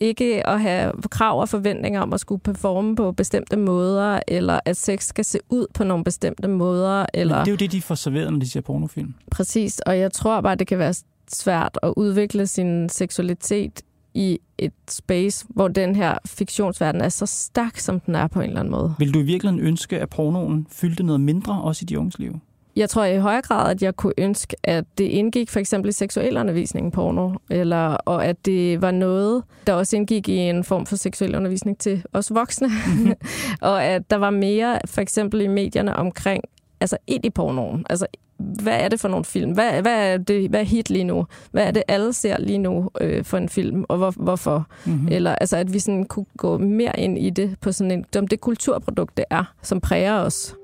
ikke 0.00 0.46
at 0.46 0.60
have 0.60 0.92
krav 1.10 1.40
og 1.40 1.48
forventninger 1.48 2.00
om 2.00 2.12
at 2.12 2.20
skulle 2.20 2.40
performe 2.40 2.96
på 2.96 3.12
bestemte 3.12 3.56
måder, 3.56 4.20
eller 4.28 4.60
at 4.64 4.76
sex 4.76 5.04
skal 5.04 5.24
se 5.24 5.38
ud 5.50 5.66
på 5.74 5.84
nogle 5.84 6.04
bestemte 6.04 6.48
måder. 6.48 7.06
Eller... 7.14 7.36
Men 7.36 7.44
det 7.44 7.48
er 7.48 7.52
jo 7.52 7.56
det, 7.56 7.72
de 7.72 7.82
får 7.82 7.94
serveret, 7.94 8.32
når 8.32 8.40
de 8.40 8.48
ser 8.48 8.60
pornofilm. 8.60 9.14
Præcis, 9.30 9.80
og 9.80 9.98
jeg 9.98 10.12
tror 10.12 10.40
bare, 10.40 10.54
det 10.54 10.66
kan 10.66 10.78
være 10.78 10.94
svært 11.32 11.78
at 11.82 11.92
udvikle 11.96 12.46
sin 12.46 12.88
seksualitet 12.88 13.82
i 14.14 14.38
et 14.58 14.72
space, 14.90 15.46
hvor 15.48 15.68
den 15.68 15.96
her 15.96 16.18
fiktionsverden 16.26 17.00
er 17.00 17.08
så 17.08 17.26
stærk, 17.26 17.78
som 17.78 18.00
den 18.00 18.14
er 18.14 18.26
på 18.26 18.40
en 18.40 18.46
eller 18.46 18.60
anden 18.60 18.72
måde. 18.72 18.94
Vil 18.98 19.14
du 19.14 19.18
i 19.18 19.22
virkeligheden 19.22 19.66
ønske, 19.66 20.00
at 20.00 20.10
pornoen 20.10 20.66
fyldte 20.70 21.02
noget 21.02 21.20
mindre 21.20 21.62
også 21.62 21.84
i 21.84 21.86
de 21.86 21.98
unges 21.98 22.18
liv? 22.18 22.40
Jeg 22.78 22.90
tror 22.90 23.04
i 23.04 23.18
højere 23.18 23.42
grad, 23.42 23.70
at 23.70 23.82
jeg 23.82 23.96
kunne 23.96 24.12
ønske, 24.18 24.56
at 24.62 24.84
det 24.98 25.04
indgik 25.04 25.50
for 25.50 25.60
eksempel 25.60 25.88
i 25.88 25.92
seksuel 25.92 26.36
undervisning 26.36 26.92
porno, 26.92 27.30
eller, 27.50 27.86
og 27.86 28.26
at 28.26 28.46
det 28.46 28.82
var 28.82 28.90
noget, 28.90 29.42
der 29.66 29.72
også 29.72 29.96
indgik 29.96 30.28
i 30.28 30.36
en 30.36 30.64
form 30.64 30.86
for 30.86 30.96
seksuel 30.96 31.36
undervisning 31.36 31.78
til 31.78 32.04
os 32.12 32.34
voksne. 32.34 32.68
Mm-hmm. 32.68 33.12
og 33.60 33.84
at 33.84 34.10
der 34.10 34.16
var 34.16 34.30
mere 34.30 34.78
for 34.84 35.00
eksempel 35.00 35.40
i 35.40 35.46
medierne 35.46 35.96
omkring, 35.96 36.44
altså 36.80 36.96
ind 37.06 37.24
i 37.24 37.30
pornoen. 37.30 37.86
Altså 37.90 38.06
hvad 38.38 38.80
er 38.80 38.88
det 38.88 39.00
for 39.00 39.08
nogle 39.08 39.24
film? 39.24 39.52
Hvad, 39.52 39.82
hvad, 39.82 40.12
er, 40.12 40.16
det, 40.16 40.50
hvad 40.50 40.60
er 40.60 40.64
hit 40.64 40.90
lige 40.90 41.04
nu? 41.04 41.26
Hvad 41.50 41.64
er 41.64 41.70
det, 41.70 41.82
alle 41.88 42.12
ser 42.12 42.38
lige 42.38 42.58
nu 42.58 42.90
øh, 43.00 43.24
for 43.24 43.36
en 43.36 43.48
film, 43.48 43.84
og 43.88 43.96
hvor, 43.96 44.10
hvorfor? 44.10 44.66
Mm-hmm. 44.86 45.08
Eller 45.10 45.34
altså, 45.34 45.56
at 45.56 45.72
vi 45.72 45.78
sådan 45.78 46.04
kunne 46.04 46.26
gå 46.36 46.58
mere 46.58 47.00
ind 47.00 47.18
i 47.18 47.30
det 47.30 47.56
på 47.60 47.72
sådan 47.72 47.90
en, 47.90 48.04
som 48.12 48.28
det 48.28 48.40
kulturprodukt, 48.40 49.16
det 49.16 49.24
er, 49.30 49.44
som 49.62 49.80
præger 49.80 50.14
os. 50.14 50.54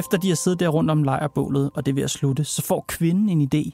Efter 0.00 0.18
de 0.18 0.28
har 0.28 0.34
siddet 0.34 0.60
der 0.60 0.68
rundt 0.68 0.90
om 0.90 1.02
lejrbålet, 1.02 1.70
og 1.74 1.86
det 1.86 1.92
er 1.92 1.94
ved 1.94 2.02
at 2.02 2.10
slutte, 2.10 2.44
så 2.44 2.62
får 2.62 2.84
kvinden 2.88 3.28
en 3.28 3.50
idé. 3.54 3.70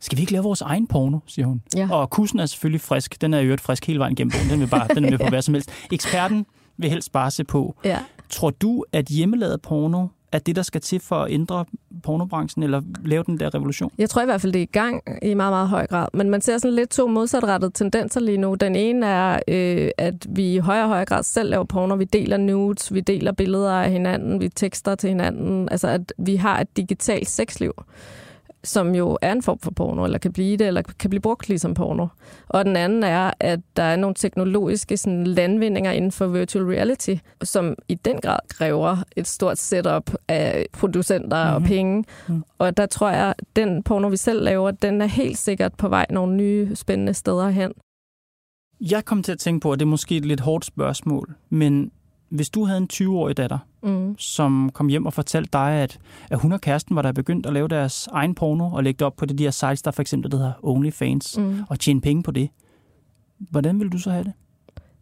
Skal 0.00 0.16
vi 0.16 0.20
ikke 0.20 0.32
lave 0.32 0.44
vores 0.44 0.60
egen 0.60 0.86
porno, 0.86 1.18
siger 1.26 1.46
hun. 1.46 1.62
Ja. 1.76 1.88
Og 1.90 2.10
kussen 2.10 2.38
er 2.38 2.46
selvfølgelig 2.46 2.80
frisk. 2.80 3.20
Den 3.20 3.34
er 3.34 3.38
i 3.38 3.44
øvrigt 3.44 3.60
frisk 3.62 3.86
hele 3.86 3.98
vejen 3.98 4.14
gennem 4.14 4.30
bogen. 4.30 4.50
Den, 4.50 4.60
vil 4.60 4.66
bare, 4.66 4.88
den 4.94 5.04
er 5.04 5.10
med 5.10 5.18
på 5.18 5.28
hvad 5.28 5.42
som 5.42 5.54
helst. 5.54 5.70
Eksperten 5.92 6.46
vil 6.76 6.90
helst 6.90 7.12
bare 7.12 7.30
se 7.30 7.44
på. 7.44 7.74
Ja. 7.84 7.98
Tror 8.30 8.50
du, 8.50 8.84
at 8.92 9.06
hjemmelavet 9.06 9.62
porno 9.62 10.06
er 10.32 10.38
det, 10.38 10.56
der 10.56 10.62
skal 10.62 10.80
til 10.80 11.00
for 11.00 11.16
at 11.16 11.32
ændre 11.32 11.64
pornobranchen, 12.02 12.62
eller 12.62 12.82
lave 13.04 13.22
den 13.22 13.40
der 13.40 13.54
revolution? 13.54 13.90
Jeg 13.98 14.10
tror 14.10 14.22
i 14.22 14.24
hvert 14.24 14.40
fald, 14.40 14.52
det 14.52 14.58
er 14.58 14.62
i 14.62 14.66
gang 14.72 15.02
i 15.22 15.34
meget, 15.34 15.52
meget 15.52 15.68
høj 15.68 15.86
grad. 15.86 16.08
Men 16.14 16.30
man 16.30 16.40
ser 16.40 16.58
sådan 16.58 16.74
lidt 16.74 16.90
to 16.90 17.06
modsatrettede 17.06 17.70
tendenser 17.70 18.20
lige 18.20 18.38
nu. 18.38 18.54
Den 18.54 18.76
ene 18.76 19.06
er, 19.06 19.40
øh, 19.48 19.90
at 19.98 20.26
vi 20.28 20.54
i 20.54 20.58
højere 20.58 20.84
og 20.84 20.88
højere 20.88 21.04
grad 21.04 21.22
selv 21.22 21.50
laver 21.50 21.64
porno. 21.64 21.94
Vi 21.94 22.04
deler 22.04 22.36
nudes, 22.36 22.94
vi 22.94 23.00
deler 23.00 23.32
billeder 23.32 23.72
af 23.72 23.90
hinanden, 23.90 24.40
vi 24.40 24.48
tekster 24.48 24.94
til 24.94 25.08
hinanden. 25.08 25.68
Altså, 25.70 25.88
at 25.88 26.12
vi 26.18 26.36
har 26.36 26.60
et 26.60 26.76
digitalt 26.76 27.28
sexliv 27.28 27.72
som 28.64 28.94
jo 28.94 29.18
er 29.22 29.32
en 29.32 29.42
form 29.42 29.58
for 29.58 29.70
porno, 29.70 30.04
eller 30.04 30.18
kan 30.18 30.32
blive 30.32 30.56
det, 30.56 30.66
eller 30.66 30.82
kan 30.98 31.10
blive 31.10 31.20
brugt 31.20 31.48
ligesom 31.48 31.74
porno. 31.74 32.06
Og 32.48 32.64
den 32.64 32.76
anden 32.76 33.02
er, 33.02 33.30
at 33.40 33.60
der 33.76 33.82
er 33.82 33.96
nogle 33.96 34.14
teknologiske 34.14 34.96
sådan, 34.96 35.24
landvindinger 35.24 35.92
inden 35.92 36.12
for 36.12 36.26
virtual 36.26 36.64
reality, 36.64 37.14
som 37.42 37.74
i 37.88 37.94
den 37.94 38.20
grad 38.20 38.38
kræver 38.48 38.96
et 39.16 39.26
stort 39.26 39.58
setup 39.58 40.14
af 40.28 40.66
producenter 40.72 41.44
mm-hmm. 41.44 41.54
og 41.54 41.60
mhm. 41.60 41.68
penge. 41.68 42.04
Mm. 42.28 42.44
Og 42.58 42.76
der 42.76 42.86
tror 42.86 43.10
jeg, 43.10 43.34
at 43.38 43.44
den 43.56 43.82
porno, 43.82 44.08
vi 44.08 44.16
selv 44.16 44.42
laver, 44.42 44.70
den 44.70 45.02
er 45.02 45.06
helt 45.06 45.38
sikkert 45.38 45.74
på 45.74 45.88
vej 45.88 46.06
nogle 46.10 46.36
nye 46.36 46.76
spændende 46.76 47.14
steder 47.14 47.48
hen. 47.48 47.72
Jeg 48.80 49.04
kom 49.04 49.22
til 49.22 49.32
at 49.32 49.38
tænke 49.38 49.60
på, 49.60 49.72
at 49.72 49.78
det 49.78 49.84
er 49.84 49.90
måske 49.90 50.16
et 50.16 50.24
lidt 50.24 50.40
hårdt 50.40 50.64
spørgsmål, 50.64 51.34
men 51.50 51.90
hvis 52.28 52.50
du 52.50 52.64
havde 52.64 52.78
en 52.78 52.88
20-årig 52.92 53.36
datter, 53.36 53.58
mm. 53.82 54.18
som 54.18 54.70
kom 54.74 54.88
hjem 54.88 55.06
og 55.06 55.12
fortalte 55.12 55.50
dig, 55.52 55.72
at, 55.72 55.98
at 56.30 56.38
hun 56.38 56.52
og 56.52 56.60
kæresten 56.60 56.96
var 56.96 57.02
der 57.02 57.12
begyndt 57.12 57.46
at 57.46 57.52
lave 57.52 57.68
deres 57.68 58.08
egen 58.12 58.34
porno 58.34 58.72
og 58.72 58.84
lægge 58.84 58.98
det 58.98 59.06
op 59.06 59.16
på 59.16 59.26
det 59.26 59.38
de 59.38 59.42
her 59.42 59.50
sites, 59.50 59.82
der 59.82 59.90
for 59.90 60.02
eksempel 60.02 60.30
der 60.30 60.36
hedder 60.36 60.52
OnlyFans, 60.62 61.38
mm. 61.38 61.58
og 61.68 61.80
tjene 61.80 62.00
penge 62.00 62.22
på 62.22 62.30
det. 62.30 62.48
Hvordan 63.38 63.78
ville 63.78 63.90
du 63.90 63.98
så 63.98 64.10
have 64.10 64.24
det? 64.24 64.32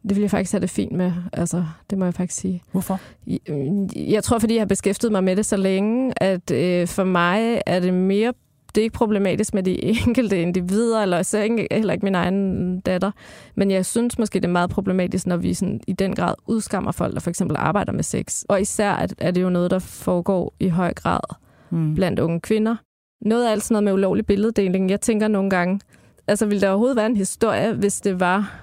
Det 0.03 0.17
vil 0.17 0.21
jeg 0.21 0.31
faktisk 0.31 0.53
have 0.53 0.61
det 0.61 0.71
fint 0.71 0.93
med. 0.93 1.13
Altså, 1.33 1.65
det 1.91 1.99
må 1.99 2.05
jeg 2.05 2.15
faktisk 2.15 2.41
sige. 2.41 2.63
Hvorfor? 2.73 3.01
Jeg 3.97 4.25
tror, 4.25 4.39
fordi 4.39 4.55
jeg 4.55 4.61
har 4.61 4.67
beskæftiget 4.67 5.13
mig 5.13 5.25
med 5.25 5.37
det 5.37 5.47
så 5.47 5.57
længe, 5.57 6.23
at 6.23 6.51
øh, 6.51 6.87
for 6.87 7.05
mig 7.05 7.63
er 7.67 7.81
det 7.81 7.95
mere 7.95 8.33
det 8.77 8.83
er 8.83 8.85
ikke 8.85 8.95
problematisk 8.95 9.55
med 9.55 9.63
de 9.63 9.85
enkelte 10.07 10.43
individer, 10.43 11.03
eller 11.03 11.23
så 11.23 11.39
ikke, 11.39 11.69
heller 11.71 11.93
ikke 11.93 12.07
min 12.07 12.15
egen 12.15 12.81
datter. 12.81 13.11
Men 13.55 13.71
jeg 13.71 13.87
synes 13.87 14.19
måske, 14.19 14.41
det 14.41 14.45
er 14.45 14.53
meget 14.53 14.71
problematisk, 14.71 15.27
når 15.27 15.37
vi 15.37 15.55
sådan, 15.55 15.81
i 15.87 15.93
den 15.93 16.15
grad 16.15 16.35
udskammer 16.47 16.93
folk, 16.93 17.15
der 17.15 17.21
for 17.21 17.31
eksempel 17.31 17.57
arbejder 17.57 17.93
med 17.93 18.03
sex. 18.03 18.43
Og 18.49 18.61
især 18.61 18.93
at, 18.93 19.15
er 19.19 19.31
det 19.31 19.43
jo 19.43 19.51
noget, 19.51 19.71
der 19.71 19.79
foregår 19.79 20.55
i 20.61 20.69
høj 20.69 20.95
grad 20.95 21.37
mm. 21.71 21.95
blandt 21.95 22.21
unge 22.21 22.41
kvinder. 22.41 22.77
Noget 23.21 23.47
af 23.47 23.51
alt 23.51 23.63
sådan 23.63 23.75
noget 23.75 23.85
med 23.85 23.93
ulovlig 23.93 24.27
billeddeling. 24.27 24.91
Jeg 24.91 25.01
tænker 25.01 25.29
nogle 25.29 25.51
gange, 25.51 25.81
altså 26.29 26.47
ville 26.47 26.61
der 26.61 26.69
overhovedet 26.69 26.97
være 26.97 27.07
en 27.07 27.17
historie, 27.17 27.73
hvis 27.73 28.01
det 28.01 28.21
var, 28.21 28.61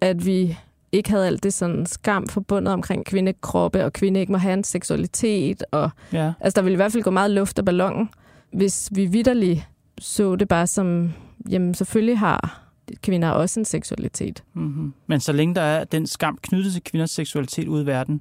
at 0.00 0.26
vi 0.26 0.58
ikke 0.92 1.10
havde 1.10 1.26
alt 1.26 1.42
det 1.42 1.54
sådan 1.54 1.86
skam 1.86 2.26
forbundet 2.26 2.74
omkring 2.74 3.04
kvindekroppe, 3.04 3.84
og 3.84 3.92
kvinde 3.92 4.20
ikke 4.20 4.32
må 4.32 4.38
have 4.38 4.54
en 4.54 4.64
seksualitet. 4.64 5.64
Og, 5.70 5.90
ja. 6.12 6.32
Altså, 6.40 6.56
der 6.56 6.62
ville 6.62 6.74
i 6.74 6.76
hvert 6.76 6.92
fald 6.92 7.02
gå 7.02 7.10
meget 7.10 7.30
luft 7.30 7.58
af 7.58 7.64
ballonen 7.64 8.08
hvis 8.52 8.88
vi 8.92 9.06
vidderligt 9.06 9.68
så 9.98 10.36
det 10.36 10.48
bare 10.48 10.66
som, 10.66 11.12
jamen 11.50 11.74
selvfølgelig 11.74 12.18
har 12.18 12.62
kvinder 13.02 13.28
også 13.28 13.60
en 13.60 13.64
seksualitet. 13.64 14.42
Mm-hmm. 14.54 14.92
Men 15.06 15.20
så 15.20 15.32
længe 15.32 15.54
der 15.54 15.60
er 15.60 15.84
den 15.84 16.06
skam 16.06 16.38
knyttet 16.42 16.72
til 16.72 16.82
kvinders 16.84 17.10
seksualitet 17.10 17.68
ude 17.68 17.82
i 17.82 17.86
verden, 17.86 18.20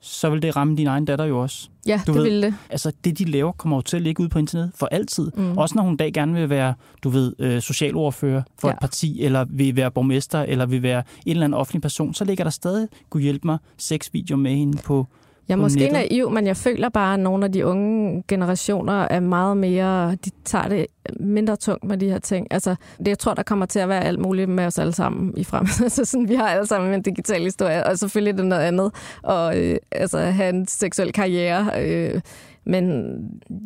så 0.00 0.30
vil 0.30 0.42
det 0.42 0.56
ramme 0.56 0.76
din 0.76 0.86
egen 0.86 1.04
datter 1.04 1.24
jo 1.24 1.38
også. 1.42 1.68
Ja, 1.86 2.00
du 2.06 2.12
det 2.12 2.22
ved, 2.22 2.30
vil 2.30 2.42
det. 2.42 2.54
Altså, 2.70 2.92
det 3.04 3.18
de 3.18 3.24
laver 3.24 3.52
kommer 3.52 3.76
jo 3.76 3.80
til 3.80 3.96
at 3.96 4.02
ligge 4.02 4.22
ud 4.22 4.28
på 4.28 4.38
internet 4.38 4.70
for 4.74 4.86
altid. 4.86 5.30
Mm. 5.36 5.58
Også 5.58 5.74
når 5.74 5.82
hun 5.82 5.92
en 5.92 5.96
dag 5.96 6.12
gerne 6.12 6.34
vil 6.34 6.50
være, 6.50 6.74
du 7.02 7.08
ved, 7.08 7.34
øh, 7.38 7.62
socialordfører 7.62 8.42
for 8.58 8.68
ja. 8.68 8.74
et 8.74 8.80
parti, 8.80 9.22
eller 9.22 9.46
vil 9.48 9.76
være 9.76 9.90
borgmester, 9.90 10.42
eller 10.42 10.66
vil 10.66 10.82
være 10.82 11.02
en 11.26 11.30
eller 11.30 11.44
anden 11.44 11.58
offentlig 11.60 11.82
person, 11.82 12.14
så 12.14 12.24
ligger 12.24 12.44
der 12.44 12.50
stadig, 12.50 12.88
kunne 13.10 13.22
hjælpe 13.22 13.46
mig, 13.46 13.58
seks 13.76 14.10
videoer 14.12 14.38
med 14.38 14.56
hende 14.56 14.78
på 14.78 15.06
jeg 15.50 15.56
er 15.56 15.60
måske 15.62 15.78
nettet. 15.78 15.92
naiv, 15.92 16.30
men 16.30 16.46
jeg 16.46 16.56
føler 16.56 16.88
bare, 16.88 17.14
at 17.14 17.20
nogle 17.20 17.44
af 17.44 17.52
de 17.52 17.66
unge 17.66 18.22
generationer 18.28 18.92
er 18.92 19.20
meget 19.20 19.56
mere... 19.56 20.14
De 20.14 20.30
tager 20.44 20.68
det 20.68 20.86
mindre 21.20 21.56
tungt 21.56 21.84
med 21.84 21.98
de 21.98 22.08
her 22.08 22.18
ting. 22.18 22.46
Altså, 22.50 22.74
det, 22.98 23.08
jeg 23.08 23.18
tror, 23.18 23.34
der 23.34 23.42
kommer 23.42 23.66
til 23.66 23.78
at 23.78 23.88
være 23.88 24.04
alt 24.04 24.18
muligt 24.18 24.48
med 24.48 24.64
os 24.64 24.78
alle 24.78 24.92
sammen 24.92 25.34
i 25.36 25.44
frem. 25.44 25.66
altså, 25.84 26.04
sådan, 26.04 26.28
vi 26.28 26.34
har 26.34 26.48
alle 26.48 26.66
sammen 26.66 26.94
en 26.94 27.02
digital 27.02 27.42
historie, 27.42 27.86
og 27.86 27.98
selvfølgelig 27.98 28.32
er 28.32 28.36
det 28.36 28.46
noget 28.46 28.62
andet. 28.62 28.92
Og 29.22 29.58
øh, 29.58 29.76
altså, 29.92 30.18
have 30.18 30.48
en 30.48 30.66
seksuel 30.66 31.12
karriere. 31.12 31.84
Øh, 31.84 32.20
men 32.64 33.14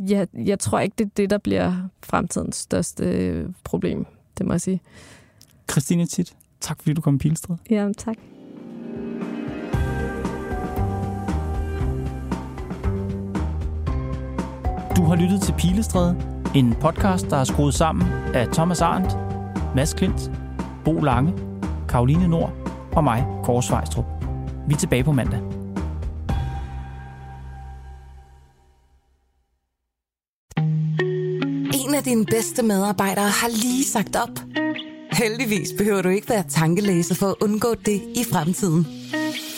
jeg, 0.09 0.29
jeg 0.44 0.59
tror 0.59 0.81
ikke, 0.81 0.94
det 0.99 1.05
er 1.05 1.11
det, 1.16 1.31
der 1.31 1.38
bliver 1.38 1.88
fremtidens 2.03 2.57
største 2.57 3.05
øh, 3.05 3.49
problem. 3.64 4.07
Det 4.38 4.47
må 4.47 4.53
jeg 4.53 4.61
sige. 4.61 4.81
Christine 5.70 6.07
Tit, 6.07 6.35
tak 6.61 6.79
fordi 6.79 6.92
du 6.92 7.01
kom 7.01 7.14
i 7.14 7.18
Pilstred. 7.18 7.57
Ja, 7.70 7.88
tak. 7.99 8.16
Du 15.04 15.08
har 15.08 15.16
lyttet 15.16 15.42
til 15.42 15.54
Pilestræde, 15.58 16.16
en 16.54 16.74
podcast, 16.80 17.30
der 17.30 17.36
er 17.36 17.44
skruet 17.44 17.74
sammen 17.74 18.08
af 18.34 18.48
Thomas 18.52 18.80
Arndt, 18.80 19.16
Mads 19.76 19.94
Klint, 19.94 20.30
Bo 20.84 21.00
Lange, 21.00 21.32
Karoline 21.88 22.28
Nord 22.28 22.52
og 22.92 23.04
mig, 23.04 23.26
Kåre 23.42 23.62
Svejstrup. 23.62 24.04
Vi 24.68 24.74
er 24.74 24.78
tilbage 24.78 25.04
på 25.04 25.12
mandag. 25.12 25.38
En 31.74 31.94
af 31.94 32.02
dine 32.04 32.24
bedste 32.24 32.62
medarbejdere 32.62 33.28
har 33.28 33.48
lige 33.48 33.84
sagt 33.84 34.16
op. 34.16 34.40
Heldigvis 35.12 35.68
behøver 35.78 36.02
du 36.02 36.08
ikke 36.08 36.28
være 36.28 36.44
tankelæser 36.48 37.14
for 37.14 37.26
at 37.26 37.36
undgå 37.40 37.74
det 37.74 38.02
i 38.14 38.24
fremtiden. 38.32 38.86